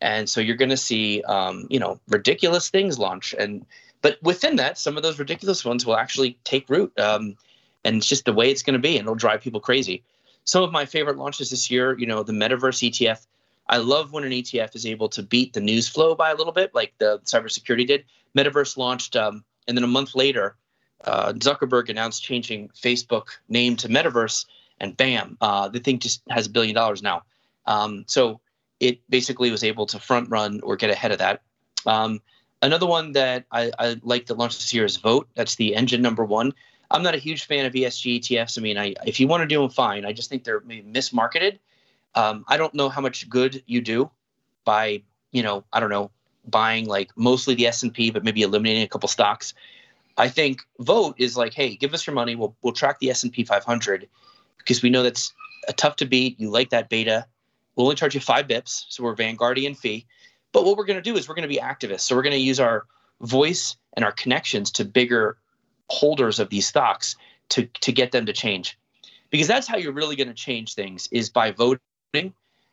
and 0.00 0.28
so 0.28 0.40
you're 0.40 0.56
going 0.56 0.70
to 0.70 0.76
see, 0.76 1.22
um, 1.22 1.66
you 1.70 1.78
know, 1.78 2.00
ridiculous 2.08 2.68
things 2.68 2.98
launch. 2.98 3.34
And 3.38 3.64
but 4.02 4.18
within 4.22 4.56
that, 4.56 4.78
some 4.78 4.96
of 4.96 5.02
those 5.02 5.18
ridiculous 5.18 5.64
ones 5.64 5.86
will 5.86 5.96
actually 5.96 6.38
take 6.44 6.68
root, 6.68 6.98
um, 6.98 7.36
and 7.84 7.96
it's 7.96 8.06
just 8.06 8.24
the 8.24 8.32
way 8.32 8.50
it's 8.50 8.62
going 8.62 8.74
to 8.74 8.78
be, 8.78 8.96
and 8.96 9.04
it'll 9.04 9.14
drive 9.14 9.40
people 9.40 9.60
crazy 9.60 10.02
some 10.44 10.62
of 10.62 10.72
my 10.72 10.84
favorite 10.84 11.16
launches 11.16 11.50
this 11.50 11.70
year, 11.70 11.98
you 11.98 12.06
know, 12.06 12.22
the 12.22 12.32
Metaverse 12.32 12.90
ETF. 12.90 13.26
I 13.68 13.78
love 13.78 14.12
when 14.12 14.24
an 14.24 14.30
ETF 14.30 14.76
is 14.76 14.84
able 14.84 15.08
to 15.10 15.22
beat 15.22 15.54
the 15.54 15.60
news 15.60 15.88
flow 15.88 16.14
by 16.14 16.30
a 16.30 16.34
little 16.34 16.52
bit, 16.52 16.74
like 16.74 16.92
the 16.98 17.18
cybersecurity 17.20 17.86
did. 17.86 18.04
Metaverse 18.36 18.76
launched, 18.76 19.16
um, 19.16 19.42
and 19.66 19.76
then 19.76 19.84
a 19.84 19.88
month 19.88 20.14
later, 20.14 20.56
uh, 21.04 21.32
Zuckerberg 21.34 21.88
announced 21.88 22.22
changing 22.22 22.68
Facebook 22.70 23.28
name 23.48 23.76
to 23.76 23.88
Metaverse, 23.88 24.46
and 24.80 24.96
bam, 24.96 25.36
uh, 25.40 25.68
the 25.68 25.80
thing 25.80 25.98
just 25.98 26.22
has 26.30 26.46
a 26.46 26.50
billion 26.50 26.74
dollars 26.74 27.02
now. 27.02 27.22
Um, 27.66 28.04
so 28.06 28.40
it 28.80 29.00
basically 29.08 29.50
was 29.50 29.64
able 29.64 29.86
to 29.86 29.98
front 29.98 30.30
run 30.30 30.60
or 30.62 30.76
get 30.76 30.90
ahead 30.90 31.12
of 31.12 31.18
that. 31.18 31.42
Um, 31.86 32.20
another 32.62 32.86
one 32.86 33.12
that 33.12 33.44
I, 33.50 33.70
I 33.78 33.96
like 34.02 34.26
that 34.26 34.38
launched 34.38 34.58
this 34.58 34.74
year 34.74 34.84
is 34.84 34.96
Vote. 34.96 35.28
That's 35.34 35.54
the 35.54 35.74
engine 35.74 36.02
number 36.02 36.24
one. 36.24 36.52
I'm 36.90 37.02
not 37.02 37.14
a 37.14 37.18
huge 37.18 37.46
fan 37.46 37.66
of 37.66 37.72
ESG 37.72 38.20
ETFs. 38.20 38.58
I 38.58 38.62
mean, 38.62 38.78
I 38.78 38.94
if 39.06 39.20
you 39.20 39.26
want 39.26 39.42
to 39.42 39.46
do 39.46 39.60
them, 39.60 39.70
fine. 39.70 40.04
I 40.04 40.12
just 40.12 40.28
think 40.28 40.44
they're 40.44 40.60
maybe 40.60 40.88
mismarketed. 40.88 41.58
Um, 42.14 42.44
I 42.46 42.56
don't 42.56 42.74
know 42.74 42.88
how 42.88 43.00
much 43.00 43.28
good 43.28 43.62
you 43.66 43.80
do 43.80 44.10
by 44.64 45.02
you 45.32 45.42
know 45.42 45.64
I 45.72 45.80
don't 45.80 45.90
know 45.90 46.10
buying 46.46 46.86
like 46.86 47.10
mostly 47.16 47.54
the 47.54 47.66
S 47.66 47.82
and 47.82 47.92
P, 47.92 48.10
but 48.10 48.24
maybe 48.24 48.42
eliminating 48.42 48.82
a 48.82 48.88
couple 48.88 49.08
stocks. 49.08 49.54
I 50.16 50.28
think 50.28 50.62
vote 50.78 51.16
is 51.18 51.36
like, 51.36 51.54
hey, 51.54 51.76
give 51.76 51.94
us 51.94 52.06
your 52.06 52.14
money. 52.14 52.36
We'll 52.36 52.56
we'll 52.62 52.72
track 52.72 52.98
the 53.00 53.10
S 53.10 53.22
and 53.22 53.32
P 53.32 53.44
500 53.44 54.08
because 54.58 54.82
we 54.82 54.90
know 54.90 55.02
that's 55.02 55.32
a 55.68 55.72
tough 55.72 55.96
to 55.96 56.06
beat. 56.06 56.38
You 56.38 56.50
like 56.50 56.70
that 56.70 56.88
beta. 56.88 57.26
We'll 57.74 57.86
only 57.86 57.96
charge 57.96 58.14
you 58.14 58.20
five 58.20 58.46
bips, 58.46 58.84
so 58.88 59.02
we're 59.02 59.16
Vanguardian 59.16 59.76
fee. 59.76 60.06
But 60.52 60.64
what 60.64 60.76
we're 60.76 60.84
going 60.84 60.98
to 60.98 61.02
do 61.02 61.16
is 61.16 61.28
we're 61.28 61.34
going 61.34 61.42
to 61.42 61.48
be 61.48 61.58
activists. 61.58 62.02
So 62.02 62.14
we're 62.14 62.22
going 62.22 62.34
to 62.34 62.38
use 62.38 62.60
our 62.60 62.86
voice 63.20 63.76
and 63.94 64.04
our 64.04 64.12
connections 64.12 64.70
to 64.72 64.84
bigger 64.84 65.38
holders 65.90 66.38
of 66.38 66.48
these 66.50 66.66
stocks 66.66 67.16
to 67.50 67.66
to 67.80 67.92
get 67.92 68.12
them 68.12 68.26
to 68.26 68.32
change 68.32 68.78
because 69.30 69.46
that's 69.46 69.66
how 69.66 69.76
you're 69.76 69.92
really 69.92 70.16
going 70.16 70.28
to 70.28 70.34
change 70.34 70.74
things 70.74 71.08
is 71.12 71.28
by 71.28 71.50
voting 71.50 72.32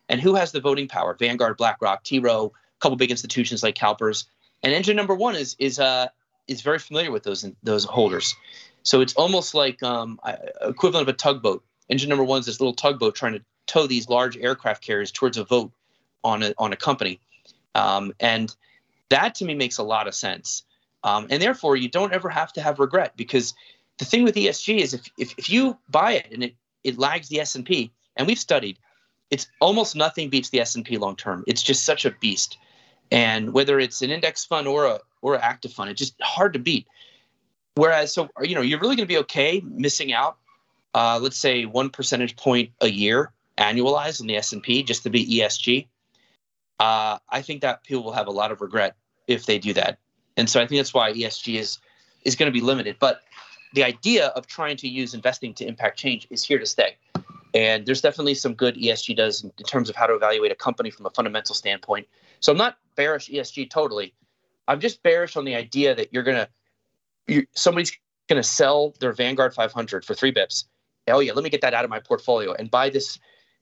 and 0.10 0.21
who 0.21 0.36
has 0.36 0.51
the 0.51 0.62
voting 0.62 0.88
power 0.88 1.15
vanguard 1.19 1.58
blackrock 1.58 2.04
t 2.04 2.19
rowe 2.19 2.45
a 2.45 2.80
couple 2.80 2.95
big 2.95 3.12
institutions 3.12 3.63
like 3.63 3.75
calpers 3.75 4.25
and 4.63 4.73
engine 4.73 4.95
number 4.95 5.13
one 5.13 5.36
is 5.36 5.56
is 5.60 5.80
uh 5.80 6.08
is 6.51 6.61
very 6.61 6.79
familiar 6.79 7.11
with 7.11 7.23
those 7.23 7.49
those 7.63 7.85
holders 7.85 8.35
so 8.83 9.01
it's 9.01 9.13
almost 9.15 9.53
like 9.53 9.81
um 9.83 10.19
equivalent 10.61 11.07
of 11.07 11.13
a 11.13 11.17
tugboat 11.17 11.63
engine 11.89 12.09
number 12.09 12.23
one 12.23 12.39
is 12.39 12.45
this 12.45 12.59
little 12.59 12.73
tugboat 12.73 13.15
trying 13.15 13.33
to 13.33 13.41
tow 13.67 13.87
these 13.87 14.09
large 14.09 14.37
aircraft 14.37 14.83
carriers 14.83 15.11
towards 15.11 15.37
a 15.37 15.43
vote 15.43 15.71
on 16.23 16.43
a 16.43 16.53
on 16.57 16.73
a 16.73 16.77
company 16.77 17.19
um, 17.73 18.13
and 18.19 18.55
that 19.09 19.35
to 19.35 19.45
me 19.45 19.53
makes 19.53 19.77
a 19.77 19.83
lot 19.83 20.07
of 20.07 20.13
sense 20.13 20.63
um, 21.03 21.27
and 21.29 21.41
therefore, 21.41 21.75
you 21.75 21.89
don't 21.89 22.13
ever 22.13 22.29
have 22.29 22.53
to 22.53 22.61
have 22.61 22.79
regret 22.79 23.13
because 23.15 23.53
the 23.97 24.05
thing 24.05 24.23
with 24.23 24.35
ESG 24.35 24.79
is 24.79 24.93
if, 24.93 25.09
if, 25.17 25.33
if 25.37 25.49
you 25.49 25.77
buy 25.89 26.13
it 26.13 26.27
and 26.31 26.43
it, 26.43 26.55
it 26.83 26.97
lags 26.97 27.29
the 27.29 27.39
S&P, 27.39 27.91
and 28.15 28.27
we've 28.27 28.39
studied, 28.39 28.77
it's 29.29 29.47
almost 29.59 29.95
nothing 29.95 30.29
beats 30.29 30.49
the 30.49 30.59
S&P 30.59 30.97
long 30.97 31.15
term. 31.15 31.43
It's 31.47 31.63
just 31.63 31.85
such 31.85 32.05
a 32.05 32.11
beast. 32.11 32.57
And 33.11 33.53
whether 33.53 33.79
it's 33.79 34.01
an 34.01 34.11
index 34.11 34.45
fund 34.45 34.67
or 34.67 34.85
a 34.85 34.99
or 35.21 35.36
active 35.38 35.73
fund, 35.73 35.89
it's 35.89 35.99
just 35.99 36.15
hard 36.21 36.53
to 36.53 36.60
beat. 36.60 36.88
Whereas, 37.75 38.13
so 38.13 38.29
you 38.41 38.55
know, 38.55 38.62
you're 38.62 38.79
really 38.79 38.95
going 38.95 39.07
to 39.07 39.13
be 39.13 39.19
okay 39.19 39.62
missing 39.65 40.13
out, 40.13 40.38
uh, 40.93 41.19
let's 41.21 41.38
say 41.38 41.65
one 41.65 41.89
percentage 41.89 42.36
point 42.36 42.71
a 42.81 42.89
year 42.89 43.31
annualized 43.57 44.19
in 44.19 44.27
the 44.27 44.36
S&P 44.38 44.84
just 44.84 45.03
to 45.03 45.10
be 45.10 45.39
ESG. 45.39 45.88
Uh, 46.79 47.19
I 47.29 47.41
think 47.41 47.62
that 47.62 47.84
people 47.84 48.03
will 48.03 48.13
have 48.13 48.27
a 48.27 48.31
lot 48.31 48.51
of 48.51 48.60
regret 48.60 48.95
if 49.27 49.45
they 49.45 49.60
do 49.60 49.73
that. 49.73 49.99
And 50.36 50.49
so 50.49 50.60
I 50.60 50.65
think 50.65 50.79
that's 50.79 50.93
why 50.93 51.13
ESG 51.13 51.60
is 51.60 51.79
is 52.23 52.36
going 52.36 52.51
to 52.51 52.53
be 52.53 52.62
limited. 52.62 52.97
But 52.99 53.21
the 53.73 53.84
idea 53.84 54.27
of 54.27 54.47
trying 54.47 54.77
to 54.77 54.88
use 54.88 55.13
investing 55.13 55.53
to 55.55 55.65
impact 55.65 55.97
change 55.97 56.27
is 56.29 56.43
here 56.43 56.60
to 56.60 56.65
stay. 56.65 56.97
And 57.53 57.86
there's 57.86 58.01
definitely 58.01 58.36
some 58.36 58.53
good 58.53 58.75
ESG 58.75 59.15
does 59.15 59.43
in 59.43 59.51
terms 59.65 59.89
of 59.89 59.95
how 59.95 60.07
to 60.07 60.13
evaluate 60.13 60.51
a 60.51 60.55
company 60.55 60.89
from 60.89 61.05
a 61.05 61.10
fundamental 61.10 61.53
standpoint. 61.55 62.07
So 62.39 62.51
I'm 62.51 62.57
not 62.57 62.77
bearish 62.95 63.29
ESG 63.29 63.69
totally. 63.69 64.13
I'm 64.67 64.80
just 64.80 65.04
bearish 65.04 65.36
on 65.36 65.45
the 65.45 65.56
idea 65.56 65.95
that 65.95 66.13
you're 66.13 66.24
gonna 66.24 66.47
you, 67.28 67.45
somebody's 67.54 67.97
gonna 68.30 68.43
sell 68.43 68.93
their 69.00 69.13
Vanguard 69.13 69.54
500 69.54 70.06
for 70.06 70.13
three 70.13 70.32
bips. 70.32 70.65
Oh 71.08 71.19
yeah, 71.19 71.34
let 71.34 71.43
me 71.43 71.50
get 71.50 71.62
that 71.62 71.74
out 71.74 71.84
of 71.84 71.89
my 71.89 72.00
portfolio 72.00 72.54
and 72.54 72.69
buy 72.69 72.89
this 72.89 73.19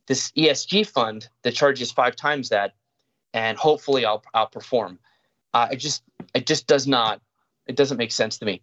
this 0.07 0.31
ESG 0.31 0.87
fund 0.87 1.29
that 1.43 1.53
charges 1.53 1.91
five 1.91 2.15
times 2.15 2.49
that, 2.49 2.73
and 3.33 3.57
hopefully 3.57 4.05
I'll 4.05 4.23
I'll 4.33 4.47
perform. 4.47 4.99
Uh, 5.53 5.67
it 5.71 5.77
just 5.77 6.03
it 6.33 6.45
just 6.45 6.67
does 6.67 6.87
not 6.87 7.21
it 7.67 7.75
doesn't 7.75 7.97
make 7.97 8.11
sense 8.11 8.37
to 8.39 8.45
me. 8.45 8.61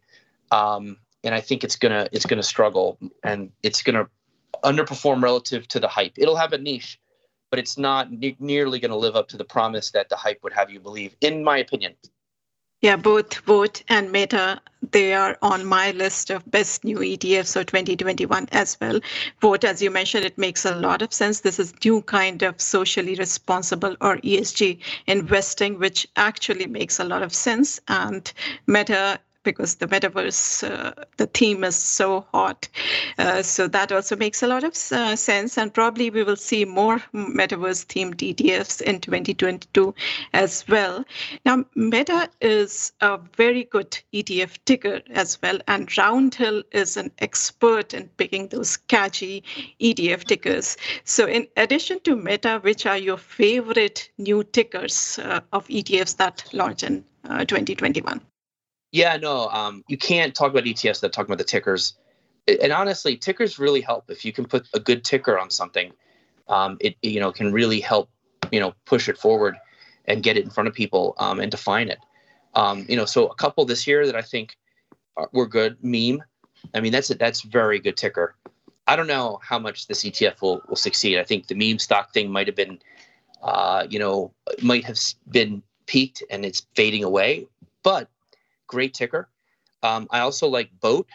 Um, 0.50 0.98
and 1.24 1.34
I 1.34 1.40
think 1.40 1.64
it's 1.64 1.76
gonna 1.76 2.08
it's 2.12 2.26
gonna 2.26 2.42
struggle 2.42 2.98
and 3.24 3.50
it's 3.62 3.82
gonna 3.82 4.08
underperform 4.64 5.22
relative 5.22 5.68
to 5.68 5.80
the 5.80 5.88
hype. 5.88 6.12
It'll 6.16 6.36
have 6.36 6.52
a 6.52 6.58
niche, 6.58 7.00
but 7.50 7.58
it's 7.58 7.78
not 7.78 8.10
ne- 8.10 8.36
nearly 8.38 8.78
going 8.78 8.90
to 8.90 8.96
live 8.96 9.16
up 9.16 9.28
to 9.28 9.36
the 9.36 9.44
promise 9.44 9.90
that 9.92 10.08
the 10.08 10.16
hype 10.16 10.42
would 10.42 10.52
have 10.52 10.70
you 10.70 10.80
believe, 10.80 11.16
in 11.20 11.44
my 11.44 11.58
opinion. 11.58 11.94
Yeah, 12.82 12.96
both 12.96 13.38
Vote 13.46 13.82
and 13.88 14.12
Meta, 14.12 14.60
they 14.90 15.14
are 15.14 15.38
on 15.40 15.64
my 15.64 15.92
list 15.92 16.28
of 16.28 16.48
best 16.50 16.84
new 16.84 16.98
ETFs 16.98 17.54
for 17.54 17.64
2021 17.64 18.48
as 18.52 18.76
well. 18.80 19.00
Vote, 19.40 19.64
as 19.64 19.80
you 19.80 19.90
mentioned, 19.90 20.26
it 20.26 20.36
makes 20.36 20.66
a 20.66 20.74
lot 20.74 21.00
of 21.00 21.12
sense. 21.12 21.40
This 21.40 21.58
is 21.58 21.72
new 21.82 22.02
kind 22.02 22.42
of 22.42 22.60
socially 22.60 23.14
responsible 23.14 23.96
or 24.02 24.18
ESG 24.18 24.78
investing, 25.06 25.78
which 25.78 26.06
actually 26.16 26.66
makes 26.66 27.00
a 27.00 27.04
lot 27.04 27.22
of 27.22 27.34
sense. 27.34 27.80
And 27.88 28.30
Meta 28.66 29.20
because 29.46 29.76
the 29.76 29.86
metaverse, 29.86 30.68
uh, 30.68 30.92
the 31.16 31.26
theme 31.26 31.64
is 31.64 31.76
so 31.76 32.26
hot. 32.32 32.68
Uh, 33.16 33.42
so 33.42 33.68
that 33.68 33.92
also 33.92 34.16
makes 34.16 34.42
a 34.42 34.46
lot 34.46 34.64
of 34.64 34.72
uh, 34.92 35.14
sense. 35.14 35.56
And 35.56 35.72
probably 35.72 36.10
we 36.10 36.24
will 36.24 36.36
see 36.36 36.64
more 36.64 36.98
metaverse 37.14 37.86
themed 37.86 38.16
ETFs 38.16 38.82
in 38.82 39.00
2022 39.00 39.94
as 40.34 40.66
well. 40.68 41.04
Now, 41.44 41.64
Meta 41.76 42.28
is 42.40 42.92
a 43.00 43.18
very 43.36 43.64
good 43.64 43.98
ETF 44.12 44.58
ticker 44.64 45.00
as 45.10 45.40
well. 45.40 45.58
And 45.68 45.88
Roundhill 45.88 46.64
is 46.72 46.96
an 46.96 47.12
expert 47.20 47.94
in 47.94 48.08
picking 48.16 48.48
those 48.48 48.76
catchy 48.76 49.44
ETF 49.80 50.24
tickers. 50.24 50.76
So, 51.04 51.26
in 51.26 51.46
addition 51.56 52.00
to 52.00 52.16
Meta, 52.16 52.58
which 52.62 52.84
are 52.84 52.98
your 52.98 53.16
favorite 53.16 54.10
new 54.18 54.42
tickers 54.42 55.20
uh, 55.20 55.40
of 55.52 55.68
ETFs 55.68 56.16
that 56.16 56.44
launch 56.52 56.82
in 56.82 57.04
uh, 57.24 57.44
2021? 57.44 58.20
Yeah, 58.96 59.18
no, 59.18 59.48
um, 59.48 59.84
you 59.88 59.98
can't 59.98 60.34
talk 60.34 60.50
about 60.50 60.64
ETFs 60.64 61.02
without 61.02 61.12
talking 61.12 61.30
about 61.30 61.36
the 61.36 61.44
tickers. 61.44 61.98
And 62.48 62.72
honestly, 62.72 63.14
tickers 63.18 63.58
really 63.58 63.82
help. 63.82 64.10
If 64.10 64.24
you 64.24 64.32
can 64.32 64.46
put 64.46 64.66
a 64.72 64.80
good 64.80 65.04
ticker 65.04 65.38
on 65.38 65.50
something, 65.50 65.92
um, 66.48 66.78
it 66.80 66.96
you 67.02 67.20
know 67.20 67.30
can 67.30 67.52
really 67.52 67.78
help 67.78 68.08
you 68.50 68.58
know 68.58 68.72
push 68.86 69.10
it 69.10 69.18
forward 69.18 69.54
and 70.06 70.22
get 70.22 70.38
it 70.38 70.44
in 70.44 70.50
front 70.50 70.66
of 70.66 70.72
people 70.72 71.14
um, 71.18 71.40
and 71.40 71.50
define 71.50 71.90
it. 71.90 71.98
Um, 72.54 72.86
you 72.88 72.96
know, 72.96 73.04
so 73.04 73.26
a 73.26 73.34
couple 73.34 73.66
this 73.66 73.86
year 73.86 74.06
that 74.06 74.16
I 74.16 74.22
think 74.22 74.56
were 75.30 75.46
good. 75.46 75.76
Meme, 75.82 76.22
I 76.72 76.80
mean 76.80 76.92
that's 76.92 77.10
a, 77.10 77.16
that's 77.16 77.42
very 77.42 77.78
good 77.78 77.98
ticker. 77.98 78.34
I 78.86 78.96
don't 78.96 79.08
know 79.08 79.38
how 79.42 79.58
much 79.58 79.88
this 79.88 80.04
ETF 80.04 80.40
will 80.40 80.62
will 80.70 80.76
succeed. 80.76 81.18
I 81.18 81.24
think 81.24 81.48
the 81.48 81.54
meme 81.54 81.80
stock 81.80 82.14
thing 82.14 82.32
might 82.32 82.46
have 82.46 82.56
been, 82.56 82.78
uh, 83.42 83.86
you 83.90 83.98
know, 83.98 84.32
might 84.62 84.84
have 84.84 84.98
been 85.28 85.62
peaked 85.84 86.22
and 86.30 86.46
it's 86.46 86.66
fading 86.74 87.04
away. 87.04 87.46
But 87.82 88.08
great 88.66 88.94
ticker. 88.94 89.28
Um, 89.82 90.08
I 90.10 90.20
also 90.20 90.48
like 90.48 90.70
Boat. 90.80 91.08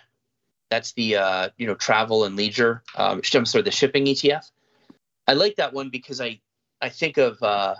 That's 0.69 0.93
the 0.93 1.17
uh, 1.17 1.49
you 1.57 1.67
know 1.67 1.75
travel 1.75 2.23
and 2.23 2.35
leisure. 2.35 2.81
Um, 2.95 3.21
I'm 3.33 3.45
sorry, 3.45 3.63
the 3.63 3.71
shipping 3.71 4.05
ETF. 4.05 4.49
I 5.27 5.33
like 5.33 5.57
that 5.57 5.73
one 5.73 5.89
because 5.89 6.21
I 6.21 6.39
I 6.81 6.89
think 6.89 7.17
of 7.17 7.41
uh, 7.43 7.75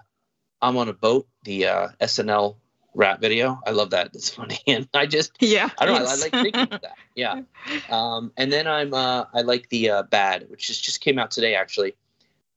I'm 0.61 0.77
on 0.77 0.89
a 0.89 0.93
boat, 0.93 1.27
the 1.43 1.67
uh, 1.67 1.87
SNL 2.01 2.57
rap 2.93 3.21
video. 3.21 3.61
I 3.65 3.71
love 3.71 3.91
that. 3.91 4.11
It's 4.13 4.29
funny, 4.29 4.59
and 4.67 4.87
I 4.93 5.05
just 5.05 5.31
yeah, 5.39 5.69
I 5.77 5.85
don't 5.85 6.03
know. 6.03 6.09
I, 6.09 6.13
I 6.13 6.15
like 6.15 6.31
thinking 6.31 6.61
of 6.61 6.81
that. 6.81 6.95
Yeah, 7.15 7.41
um, 7.89 8.31
and 8.37 8.51
then 8.53 8.67
I'm 8.67 8.93
uh, 8.93 9.25
I 9.33 9.41
like 9.41 9.67
the 9.69 9.89
uh, 9.89 10.03
Bad, 10.03 10.49
which 10.49 10.67
just 10.67 10.83
just 10.83 11.01
came 11.01 11.19
out 11.19 11.31
today 11.31 11.55
actually. 11.55 11.95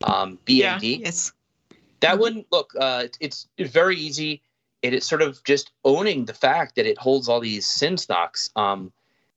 Um, 0.04 0.38
BAD. 0.46 0.54
Yeah, 0.56 0.78
yes. 0.80 1.32
That 2.00 2.18
one, 2.18 2.44
look, 2.50 2.74
uh, 2.78 3.04
it's, 3.20 3.48
it's 3.56 3.70
very 3.72 3.96
easy. 3.96 4.42
It 4.84 4.92
is 4.92 5.06
sort 5.06 5.22
of 5.22 5.42
just 5.44 5.70
owning 5.82 6.26
the 6.26 6.34
fact 6.34 6.76
that 6.76 6.84
it 6.84 6.98
holds 6.98 7.26
all 7.26 7.40
these 7.40 7.66
sin 7.66 7.96
stocks. 7.96 8.50
Um, 8.54 8.92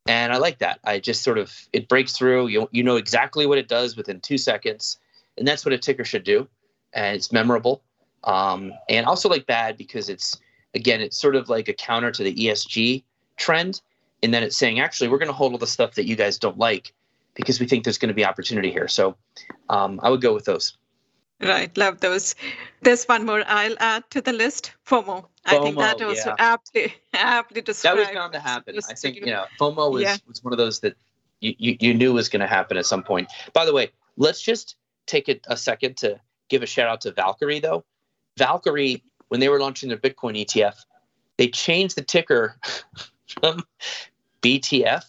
and 0.06 0.34
I 0.34 0.38
like 0.40 0.60
that. 0.60 0.82
I 0.84 1.00
just 1.00 1.24
sort 1.24 1.38
of 1.38 1.54
it 1.72 1.88
breaks 1.88 2.12
through. 2.12 2.48
You 2.48 2.68
you 2.74 2.84
know 2.84 2.98
exactly 2.98 3.46
what 3.46 3.58
it 3.58 3.70
does 3.70 3.96
within 3.96 4.20
two 4.20 4.38
seconds, 4.38 5.00
and 5.38 5.48
that's 5.48 5.64
what 5.66 5.72
a 5.74 5.78
ticker 5.78 6.04
should 6.04 6.26
do. 6.26 6.50
And 6.92 7.16
it's 7.16 7.32
memorable. 7.32 7.82
Um, 8.26 8.74
and 8.90 9.06
also 9.06 9.30
like 9.30 9.46
bad 9.46 9.78
because 9.78 10.10
it's 10.10 10.38
again 10.74 11.00
it's 11.00 11.18
sort 11.18 11.38
of 11.38 11.48
like 11.48 11.70
a 11.70 11.74
counter 11.74 12.12
to 12.12 12.24
the 12.24 12.36
ESG 12.36 13.06
trend, 13.38 13.80
and 14.22 14.34
then 14.34 14.44
it's 14.44 14.58
saying 14.58 14.82
actually 14.82 15.08
we're 15.08 15.18
going 15.18 15.28
to 15.28 15.34
hold 15.34 15.54
all 15.54 15.60
the 15.60 15.66
stuff 15.68 15.96
that 15.96 16.08
you 16.08 16.18
guys 16.18 16.38
don't 16.38 16.58
like 16.58 16.94
because 17.36 17.62
we 17.62 17.68
think 17.68 17.86
there's 17.86 17.98
going 17.98 18.10
to 18.10 18.22
be 18.22 18.26
opportunity 18.26 18.70
here. 18.70 18.90
So 18.90 19.16
um, 19.70 20.02
I 20.04 20.10
would 20.10 20.20
go 20.20 20.34
with 20.34 20.44
those. 20.44 20.76
Right, 21.40 21.76
love 21.78 22.00
those. 22.00 22.34
There's 22.82 23.06
one 23.06 23.26
more 23.26 23.44
I'll 23.46 23.76
add 23.80 24.10
to 24.10 24.22
the 24.22 24.34
list. 24.34 24.72
FOMO. 24.88 25.26
I 25.48 25.60
think 25.60 25.78
that 25.78 26.00
was 26.00 26.26
yeah. 26.26 26.36
aptly 26.38 26.94
aptly 27.14 27.62
described. 27.62 28.00
That 28.00 28.08
was 28.08 28.16
bound 28.16 28.34
to 28.34 28.40
happen. 28.40 28.78
I 28.90 28.94
think 28.94 29.16
you 29.16 29.28
know 29.28 29.46
FOMO 29.60 29.92
was 29.92 30.04
yeah. 30.04 30.18
was 30.28 30.44
one 30.44 30.54
of 30.54 30.58
those 30.58 30.82
that 30.82 30.96
you, 31.40 31.56
you, 31.58 31.78
you 31.80 31.94
knew 31.94 32.14
was 32.14 32.30
going 32.30 32.42
to 32.42 32.48
happen 32.48 32.78
at 32.78 32.86
some 32.86 33.04
point. 33.04 33.32
By 33.54 33.66
the 33.66 33.74
way, 33.74 33.92
let's 34.18 34.42
just 34.42 34.76
take 35.06 35.30
a, 35.30 35.40
a 35.48 35.58
second 35.58 35.98
to 35.98 36.20
give 36.50 36.64
a 36.64 36.66
shout 36.66 36.88
out 36.88 37.02
to 37.02 37.12
Valkyrie 37.12 37.60
though. 37.60 37.86
Valkyrie, 38.38 39.04
when 39.30 39.40
they 39.40 39.50
were 39.50 39.60
launching 39.60 39.90
their 39.90 39.98
Bitcoin 39.98 40.40
ETF, 40.46 40.76
they 41.38 41.48
changed 41.48 41.96
the 41.96 42.04
ticker 42.04 42.60
from 43.42 43.64
BTF 44.42 45.04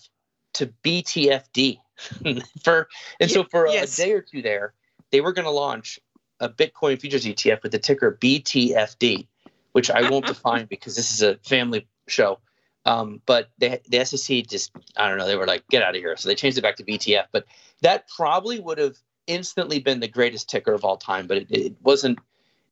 to 0.55 0.73
BTFD 0.85 1.79
for 2.65 2.89
and 3.21 3.31
so 3.31 3.45
for 3.45 3.67
yes. 3.67 3.99
a 3.99 4.03
day 4.03 4.13
or 4.13 4.21
two 4.21 4.43
there, 4.43 4.73
they 5.11 5.21
were 5.21 5.33
going 5.33 5.45
to 5.45 5.51
launch 5.51 5.99
a 6.41 6.49
Bitcoin 6.49 7.01
futures 7.01 7.25
ETF 7.25 7.63
with 7.63 7.73
the 7.73 7.79
ticker 7.79 8.17
BTFD, 8.21 9.27
which 9.73 9.91
I 9.91 10.09
won't 10.11 10.27
define 10.27 10.67
because 10.67 10.97
this 10.97 11.13
is 11.13 11.23
a 11.23 11.37
family 11.39 11.87
show. 12.07 12.39
Um, 12.85 13.21
but 13.27 13.51
they, 13.59 13.81
the 13.89 14.05
SEC 14.05 14.47
just, 14.47 14.73
I 14.97 15.09
don't 15.09 15.19
know, 15.19 15.27
they 15.27 15.37
were 15.37 15.47
like, 15.47 15.67
get 15.69 15.83
out 15.83 15.95
of 15.95 16.01
here. 16.01 16.17
So 16.17 16.29
they 16.29 16.35
changed 16.35 16.57
it 16.57 16.63
back 16.63 16.77
to 16.77 16.85
BTF. 16.85 17.27
But 17.33 17.45
that 17.83 18.09
probably 18.09 18.61
would 18.61 18.79
have 18.79 18.97
instantly 19.27 19.79
been 19.79 20.01
the 20.01 20.09
greatest 20.09 20.49
ticker 20.49 20.73
of 20.73 20.85
all 20.85 20.97
time. 20.97 21.27
But 21.27 21.39
it, 21.39 21.51
it 21.51 21.77
wasn't, 21.83 22.19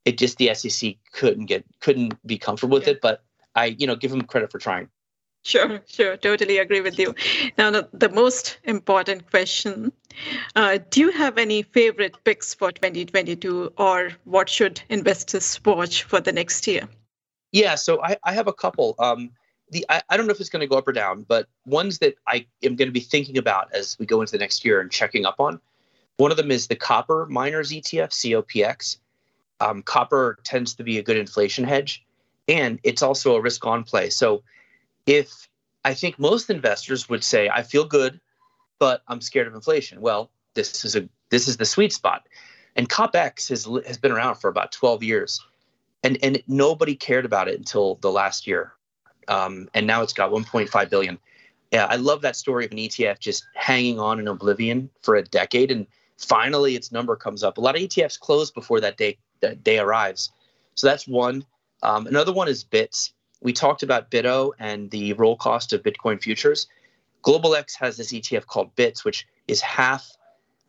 it 0.05 0.17
just, 0.17 0.39
the 0.39 0.55
SEC 0.55 0.95
couldn't 1.13 1.47
get, 1.47 1.65
couldn't 1.81 2.15
be 2.27 2.39
comfortable 2.39 2.75
with 2.79 2.87
yeah. 2.87 2.95
it. 2.95 3.01
But 3.03 3.23
I, 3.55 3.77
you 3.79 3.87
know, 3.87 3.97
give 3.97 4.11
them 4.11 4.23
credit 4.23 4.51
for 4.51 4.59
trying. 4.59 4.89
Sure, 5.47 5.81
sure, 5.87 6.17
totally 6.17 6.59
agree 6.59 6.81
with 6.81 6.99
you. 6.99 7.15
Now, 7.57 7.71
the, 7.71 7.89
the 7.93 8.09
most 8.09 8.59
important 8.65 9.31
question 9.31 9.93
uh, 10.57 10.79
Do 10.91 10.99
you 10.99 11.13
have 11.13 11.39
any 11.39 11.63
favorite 11.63 12.17
picks 12.25 12.53
for 12.53 12.73
2022, 12.73 13.73
or 13.79 14.11
what 14.25 14.49
should 14.49 14.83
investors 14.89 15.61
watch 15.65 16.03
for 16.03 16.19
the 16.19 16.33
next 16.33 16.67
year? 16.67 16.89
Yeah, 17.53 17.77
so 17.77 18.03
I, 18.03 18.17
I 18.25 18.33
have 18.33 18.49
a 18.49 18.53
couple. 18.53 18.97
Um, 18.99 19.31
the 19.71 19.87
I, 19.89 20.03
I 20.09 20.17
don't 20.17 20.27
know 20.27 20.33
if 20.33 20.41
it's 20.41 20.51
going 20.51 20.63
to 20.63 20.67
go 20.67 20.79
up 20.79 20.89
or 20.89 20.93
down, 20.93 21.25
but 21.29 21.47
ones 21.65 22.01
that 22.01 22.17
I 22.27 22.45
am 22.65 22.75
going 22.75 22.89
to 22.89 22.93
be 22.93 22.99
thinking 22.99 23.39
about 23.39 23.73
as 23.73 23.97
we 24.01 24.05
go 24.05 24.23
into 24.23 24.33
the 24.33 24.39
next 24.39 24.65
year 24.65 24.81
and 24.81 24.91
checking 24.91 25.25
up 25.25 25.37
on. 25.39 25.61
One 26.17 26.33
of 26.33 26.37
them 26.39 26.51
is 26.51 26.67
the 26.67 26.75
Copper 26.75 27.25
Miners 27.31 27.71
ETF, 27.71 28.11
COPX. 28.11 28.97
Um, 29.61 29.85
copper 29.85 30.41
tends 30.43 30.75
to 30.75 30.83
be 30.83 30.99
a 30.99 31.05
good 31.05 31.17
inflation 31.17 31.65
hedge, 31.65 32.05
and 32.49 32.81
it's 32.83 33.01
also 33.01 33.37
a 33.37 33.41
risk 33.41 33.65
on 33.65 33.85
play. 33.85 34.11
So 34.11 34.43
if 35.07 35.49
I 35.85 35.95
think 35.95 36.19
most 36.19 36.51
investors 36.51 37.09
would 37.09 37.23
say, 37.23 37.49
I 37.49 37.63
feel 37.63 37.85
good, 37.85 38.21
but 38.79 39.03
I'm 39.09 39.21
scared 39.21 39.47
of 39.47 39.55
inflation. 39.55 40.01
Well, 40.01 40.31
this 40.55 40.85
is 40.85 40.97
a 40.97 41.09
this 41.31 41.49
is 41.49 41.57
the 41.57 41.65
sweet 41.65 41.93
spot. 41.93 42.27
And 42.75 42.89
COPX 42.89 43.49
has 43.49 43.69
has 43.87 43.97
been 43.97 44.13
around 44.13 44.35
for 44.35 44.49
about 44.49 44.73
12 44.73 45.03
years, 45.03 45.41
and 46.03 46.19
and 46.23 46.43
nobody 46.47 46.95
cared 46.95 47.25
about 47.25 47.49
it 47.49 47.57
until 47.57 47.97
the 47.97 48.11
last 48.11 48.47
year, 48.47 48.73
um, 49.29 49.69
and 49.75 49.87
now 49.87 50.03
it's 50.03 50.13
got 50.13 50.31
1.5 50.31 50.91
billion. 50.91 51.19
Yeah, 51.73 51.87
I 51.87 51.97
love 51.97 52.21
that 52.23 52.37
story 52.37 52.65
of 52.65 52.73
an 52.73 52.79
ETF 52.79 53.19
just 53.19 53.47
hanging 53.55 53.99
on 53.99 54.21
in 54.21 54.29
oblivion 54.29 54.91
for 55.03 55.17
a 55.17 55.23
decade, 55.23 55.71
and 55.71 55.87
finally 56.19 56.75
its 56.75 56.93
number 56.93 57.17
comes 57.17 57.43
up. 57.43 57.59
A 57.59 57.61
lot 57.61 57.77
of 57.77 57.83
ETFs 57.83 58.19
close 58.19 58.51
before 58.51 58.81
that 58.81 58.97
day 58.97 59.19
that 59.41 59.63
day 59.63 59.79
arrives, 59.79 60.33
so 60.75 60.87
that's 60.87 61.09
one. 61.09 61.45
Um, 61.83 62.07
another 62.07 62.33
one 62.33 62.49
is 62.49 62.65
Bits 62.65 63.13
we 63.41 63.53
talked 63.53 63.83
about 63.83 64.11
BITO 64.11 64.53
and 64.59 64.91
the 64.91 65.13
roll 65.15 65.37
cost 65.37 65.73
of 65.73 65.83
Bitcoin 65.83 66.23
futures. 66.23 66.67
Global 67.23 67.55
X 67.55 67.75
has 67.77 67.97
this 67.97 68.13
ETF 68.13 68.47
called 68.47 68.75
BITS, 68.77 69.05
which 69.05 69.27
is 69.49 69.61
half 69.61 70.11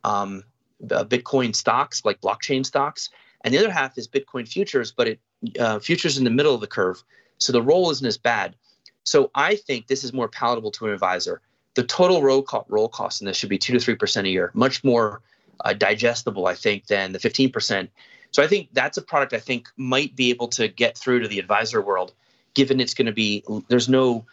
um, 0.03 0.43
Bitcoin 0.83 1.55
stocks, 1.55 2.03
like 2.05 2.21
blockchain 2.21 2.65
stocks, 2.65 3.09
and 3.41 3.53
the 3.53 3.57
other 3.57 3.71
half 3.71 3.97
is 3.97 4.07
Bitcoin 4.07 4.47
futures, 4.47 4.91
but 4.91 5.07
it 5.07 5.19
uh, 5.59 5.79
futures 5.79 6.17
in 6.17 6.23
the 6.23 6.29
middle 6.29 6.55
of 6.55 6.61
the 6.61 6.67
curve. 6.67 7.03
So 7.37 7.53
the 7.53 7.61
roll 7.61 7.91
isn't 7.91 8.05
as 8.05 8.17
bad. 8.17 8.55
So 9.03 9.31
I 9.35 9.55
think 9.55 9.87
this 9.87 10.03
is 10.03 10.11
more 10.11 10.27
palatable 10.27 10.71
to 10.71 10.87
an 10.87 10.93
advisor. 10.93 11.41
The 11.75 11.83
total 11.83 12.21
roll, 12.21 12.41
co- 12.41 12.65
roll 12.67 12.89
cost 12.89 13.21
in 13.21 13.27
this 13.27 13.37
should 13.37 13.49
be 13.49 13.57
two 13.57 13.73
to 13.73 13.79
three 13.79 13.95
percent 13.95 14.27
a 14.27 14.29
year, 14.29 14.51
much 14.53 14.83
more 14.83 15.21
uh, 15.63 15.73
digestible, 15.73 16.47
I 16.47 16.55
think, 16.55 16.87
than 16.87 17.11
the 17.11 17.19
fifteen 17.19 17.51
percent. 17.51 17.91
So 18.31 18.43
I 18.43 18.47
think 18.47 18.69
that's 18.73 18.97
a 18.97 19.01
product 19.01 19.33
I 19.33 19.39
think 19.39 19.69
might 19.77 20.15
be 20.15 20.29
able 20.29 20.47
to 20.49 20.67
get 20.67 20.97
through 20.97 21.21
to 21.21 21.27
the 21.27 21.39
advisor 21.39 21.81
world 21.81 22.13
given 22.57 22.79
it's 22.79 22.95
going 22.95 23.05
to 23.05 23.13
be 23.13 23.43
there's 23.67 23.87
no 23.87 24.25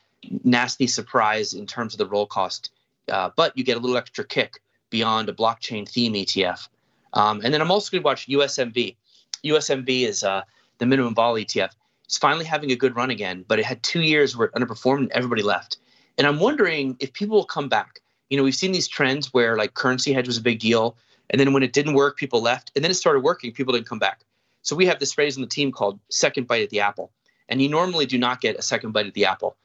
nasty 0.44 0.86
surprise 0.86 1.52
in 1.52 1.66
terms 1.66 1.92
of 1.92 1.98
the 1.98 2.06
roll 2.06 2.26
cost, 2.26 2.72
uh, 3.12 3.28
but 3.36 3.56
you 3.56 3.62
get 3.62 3.76
a 3.76 3.80
little 3.80 3.98
extra 3.98 4.24
kick 4.24 4.62
beyond 4.88 5.28
a 5.28 5.32
blockchain 5.32 5.86
theme 5.86 6.14
ETF. 6.14 6.66
Um, 7.12 7.42
and 7.44 7.52
then 7.52 7.60
I'm 7.60 7.70
also 7.70 7.90
going 7.90 8.02
to 8.02 8.06
watch 8.06 8.26
USMV. 8.26 8.96
USMV 9.44 10.08
is 10.08 10.24
uh, 10.24 10.40
the 10.78 10.86
minimum 10.86 11.14
vol 11.14 11.34
ETF. 11.34 11.72
It's 12.06 12.16
finally 12.16 12.46
having 12.46 12.70
a 12.72 12.76
good 12.76 12.96
run 12.96 13.10
again, 13.10 13.44
but 13.46 13.58
it 13.58 13.66
had 13.66 13.82
two 13.82 14.00
years 14.00 14.34
where 14.34 14.48
it 14.48 14.54
underperformed 14.54 15.00
and 15.00 15.12
everybody 15.12 15.42
left. 15.42 15.76
And 16.16 16.26
I'm 16.26 16.40
wondering 16.40 16.96
if 17.00 17.12
people 17.12 17.36
will 17.36 17.44
come 17.44 17.68
back. 17.68 18.00
You 18.30 18.38
know, 18.38 18.42
we've 18.42 18.54
seen 18.54 18.72
these 18.72 18.88
trends 18.88 19.34
where 19.34 19.58
like 19.58 19.74
currency 19.74 20.14
hedge 20.14 20.26
was 20.26 20.38
a 20.38 20.42
big 20.42 20.60
deal, 20.60 20.96
and 21.28 21.38
then 21.38 21.52
when 21.52 21.62
it 21.62 21.74
didn't 21.74 21.92
work, 21.92 22.16
people 22.16 22.40
left, 22.40 22.72
and 22.74 22.82
then 22.82 22.90
it 22.90 22.94
started 22.94 23.20
working, 23.20 23.52
people 23.52 23.74
didn't 23.74 23.86
come 23.86 23.98
back. 23.98 24.20
So 24.62 24.74
we 24.74 24.86
have 24.86 24.98
this 24.98 25.12
phrase 25.12 25.36
on 25.36 25.42
the 25.42 25.46
team 25.46 25.70
called 25.70 26.00
second 26.08 26.46
bite 26.46 26.62
at 26.62 26.70
the 26.70 26.80
apple 26.80 27.10
and 27.48 27.60
you 27.60 27.68
normally 27.68 28.06
do 28.06 28.18
not 28.18 28.40
get 28.40 28.56
a 28.56 28.62
second 28.62 28.92
bite 28.92 29.06
at 29.06 29.14
the 29.14 29.24
apple. 29.24 29.56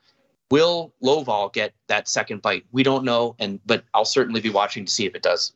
Will 0.51 0.93
low 0.99 1.21
vol 1.21 1.49
get 1.49 1.73
that 1.87 2.07
second 2.07 2.41
bite? 2.41 2.65
We 2.71 2.83
don't 2.83 3.03
know, 3.03 3.35
and 3.39 3.59
but 3.65 3.83
I'll 3.93 4.05
certainly 4.05 4.41
be 4.41 4.49
watching 4.49 4.85
to 4.85 4.91
see 4.91 5.05
if 5.05 5.15
it 5.15 5.21
does. 5.21 5.53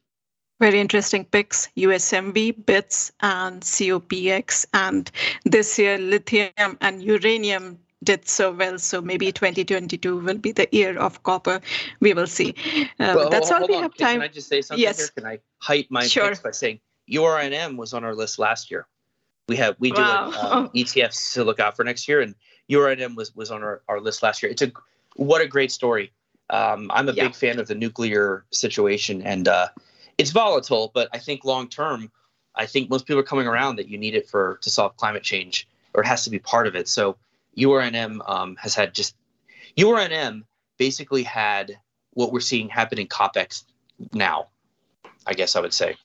Very 0.59 0.79
interesting 0.79 1.25
picks: 1.25 1.67
USMV, 1.75 2.65
BITS, 2.65 3.11
and 3.21 3.61
COPX. 3.61 4.65
And 4.73 5.09
this 5.45 5.79
year, 5.79 5.97
lithium 5.97 6.77
and 6.79 7.01
uranium 7.01 7.79
did 8.03 8.27
so 8.27 8.51
well. 8.51 8.77
So 8.77 9.01
maybe 9.01 9.31
2022 9.31 10.17
will 10.17 10.37
be 10.37 10.51
the 10.51 10.67
year 10.71 10.97
of 10.97 11.23
copper. 11.23 11.59
We 11.99 12.13
will 12.13 12.27
see. 12.27 12.53
Uh, 12.99 13.13
well, 13.15 13.29
that's 13.29 13.49
hold, 13.49 13.63
all 13.63 13.67
we 13.67 13.75
on. 13.75 13.83
have 13.83 13.95
time. 13.95 14.15
Can 14.15 14.21
I 14.21 14.27
just 14.27 14.47
say 14.47 14.61
something 14.61 14.81
yes. 14.81 14.97
here? 14.99 15.07
Can 15.15 15.25
I 15.25 15.39
hype 15.57 15.87
my 15.89 16.05
sure. 16.05 16.29
picks 16.29 16.39
by 16.39 16.51
saying 16.51 16.79
URNM 17.11 17.77
was 17.77 17.93
on 17.93 18.03
our 18.03 18.13
list 18.13 18.37
last 18.37 18.69
year? 18.69 18.87
We 19.47 19.57
have 19.57 19.75
we 19.79 19.91
do 19.91 20.01
wow. 20.01 20.31
um, 20.41 20.69
ETFs 20.75 21.33
to 21.33 21.43
look 21.43 21.59
out 21.59 21.75
for 21.75 21.83
next 21.83 22.07
year, 22.07 22.21
and 22.21 22.35
URNM 22.69 23.15
was 23.15 23.35
was 23.35 23.51
on 23.51 23.63
our, 23.63 23.81
our 23.87 23.99
list 23.99 24.23
last 24.23 24.41
year. 24.41 24.51
It's 24.51 24.61
a 24.61 24.71
what 25.15 25.41
a 25.41 25.47
great 25.47 25.71
story. 25.71 26.11
Um, 26.49 26.89
I'm 26.93 27.09
a 27.09 27.13
yeah. 27.13 27.25
big 27.25 27.35
fan 27.35 27.59
of 27.59 27.67
the 27.67 27.75
nuclear 27.75 28.45
situation, 28.51 29.21
and 29.21 29.47
uh, 29.47 29.67
it's 30.17 30.31
volatile, 30.31 30.91
but 30.93 31.09
I 31.13 31.17
think 31.17 31.43
long 31.43 31.67
term, 31.67 32.11
I 32.55 32.65
think 32.65 32.89
most 32.89 33.05
people 33.05 33.19
are 33.19 33.23
coming 33.23 33.47
around 33.47 33.77
that 33.77 33.87
you 33.87 33.97
need 33.97 34.15
it 34.15 34.29
for 34.29 34.59
to 34.61 34.69
solve 34.69 34.95
climate 34.97 35.23
change, 35.23 35.67
or 35.93 36.03
it 36.03 36.07
has 36.07 36.23
to 36.23 36.29
be 36.29 36.39
part 36.39 36.67
of 36.67 36.75
it. 36.75 36.87
So 36.87 37.17
URNM 37.57 38.27
um, 38.29 38.55
has 38.57 38.75
had 38.75 38.93
just 38.93 39.15
URNM 39.77 40.43
basically 40.77 41.23
had 41.23 41.77
what 42.11 42.31
we're 42.31 42.39
seeing 42.39 42.69
happen 42.69 42.99
in 42.99 43.07
COPX 43.07 43.63
now. 44.13 44.47
I 45.25 45.33
guess 45.33 45.55
I 45.55 45.61
would 45.61 45.73
say. 45.73 45.95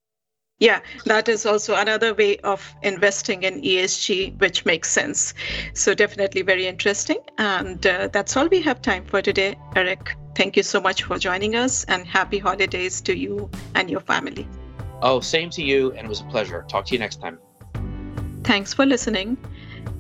Yeah, 0.61 0.81
that 1.05 1.29
is 1.29 1.47
also 1.47 1.77
another 1.77 2.15
way 2.15 2.37
of 2.39 2.75
investing 2.83 3.45
in 3.45 3.63
ESG, 3.63 4.41
which 4.41 4.65
makes 4.65 4.91
sense. 4.91 5.33
So, 5.73 5.95
definitely 5.95 6.43
very 6.43 6.67
interesting. 6.67 7.19
And 7.39 7.87
uh, 7.87 8.09
that's 8.13 8.37
all 8.37 8.49
we 8.49 8.61
have 8.63 8.83
time 8.83 9.05
for 9.05 9.23
today, 9.23 9.57
Eric. 9.77 10.17
Thank 10.35 10.57
you 10.57 10.65
so 10.65 10.81
much 10.81 11.05
for 11.05 11.17
joining 11.17 11.55
us 11.55 11.85
and 11.85 12.07
happy 12.07 12.39
holidays 12.39 13.01
to 13.03 13.17
you 13.17 13.49
and 13.77 13.89
your 13.89 14.01
family. 14.01 14.49
Oh, 15.01 15.21
same 15.21 15.49
to 15.51 15.63
you. 15.63 15.93
And 15.93 16.07
it 16.07 16.09
was 16.09 16.21
a 16.21 16.25
pleasure. 16.25 16.65
Talk 16.69 16.87
to 16.87 16.93
you 16.93 16.99
next 16.99 17.21
time. 17.21 17.39
Thanks 18.43 18.75
for 18.75 18.85
listening. 18.85 19.37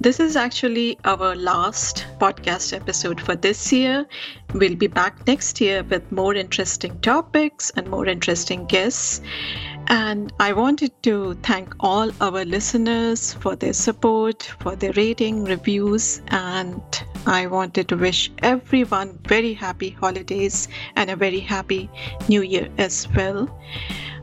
This 0.00 0.20
is 0.20 0.36
actually 0.36 0.96
our 1.04 1.34
last 1.34 2.06
podcast 2.20 2.72
episode 2.72 3.20
for 3.20 3.34
this 3.34 3.72
year. 3.72 4.06
We'll 4.54 4.76
be 4.76 4.86
back 4.86 5.26
next 5.26 5.60
year 5.60 5.82
with 5.82 6.10
more 6.12 6.34
interesting 6.34 7.00
topics 7.00 7.70
and 7.76 7.88
more 7.88 8.06
interesting 8.06 8.64
guests. 8.66 9.20
And 9.90 10.32
I 10.38 10.52
wanted 10.52 10.92
to 11.04 11.34
thank 11.42 11.74
all 11.80 12.10
our 12.20 12.44
listeners 12.44 13.32
for 13.32 13.56
their 13.56 13.72
support, 13.72 14.42
for 14.60 14.76
their 14.76 14.92
rating, 14.92 15.44
reviews, 15.44 16.20
and 16.28 16.82
I 17.26 17.46
wanted 17.46 17.88
to 17.88 17.96
wish 17.96 18.30
everyone 18.42 19.18
very 19.26 19.54
happy 19.54 19.90
holidays 19.90 20.68
and 20.94 21.10
a 21.10 21.16
very 21.16 21.40
happy 21.40 21.88
new 22.28 22.42
year 22.42 22.68
as 22.76 23.08
well. 23.16 23.48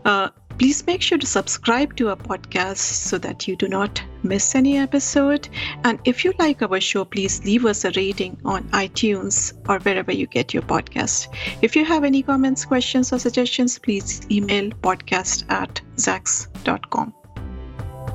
Uh, 0.05 0.29
Please 0.57 0.87
make 0.87 1.01
sure 1.01 1.17
to 1.17 1.27
subscribe 1.27 1.97
to 1.97 2.09
our 2.09 2.15
podcast 2.15 2.77
so 2.77 3.17
that 3.17 3.45
you 3.45 3.57
do 3.57 3.67
not 3.67 4.01
miss 4.23 4.55
any 4.55 4.77
episode. 4.77 5.49
And 5.83 5.99
if 6.05 6.23
you 6.23 6.33
like 6.39 6.61
our 6.61 6.79
show, 6.79 7.03
please 7.03 7.43
leave 7.43 7.65
us 7.65 7.83
a 7.83 7.91
rating 7.91 8.37
on 8.45 8.63
iTunes 8.69 9.53
or 9.67 9.79
wherever 9.79 10.13
you 10.13 10.27
get 10.27 10.53
your 10.53 10.63
podcast. 10.63 11.27
If 11.61 11.75
you 11.75 11.83
have 11.83 12.05
any 12.05 12.23
comments, 12.23 12.63
questions, 12.63 13.11
or 13.11 13.19
suggestions, 13.19 13.77
please 13.77 14.21
email 14.31 14.69
podcast 14.69 15.43
at 15.51 15.81
zacks.com. 15.97 17.13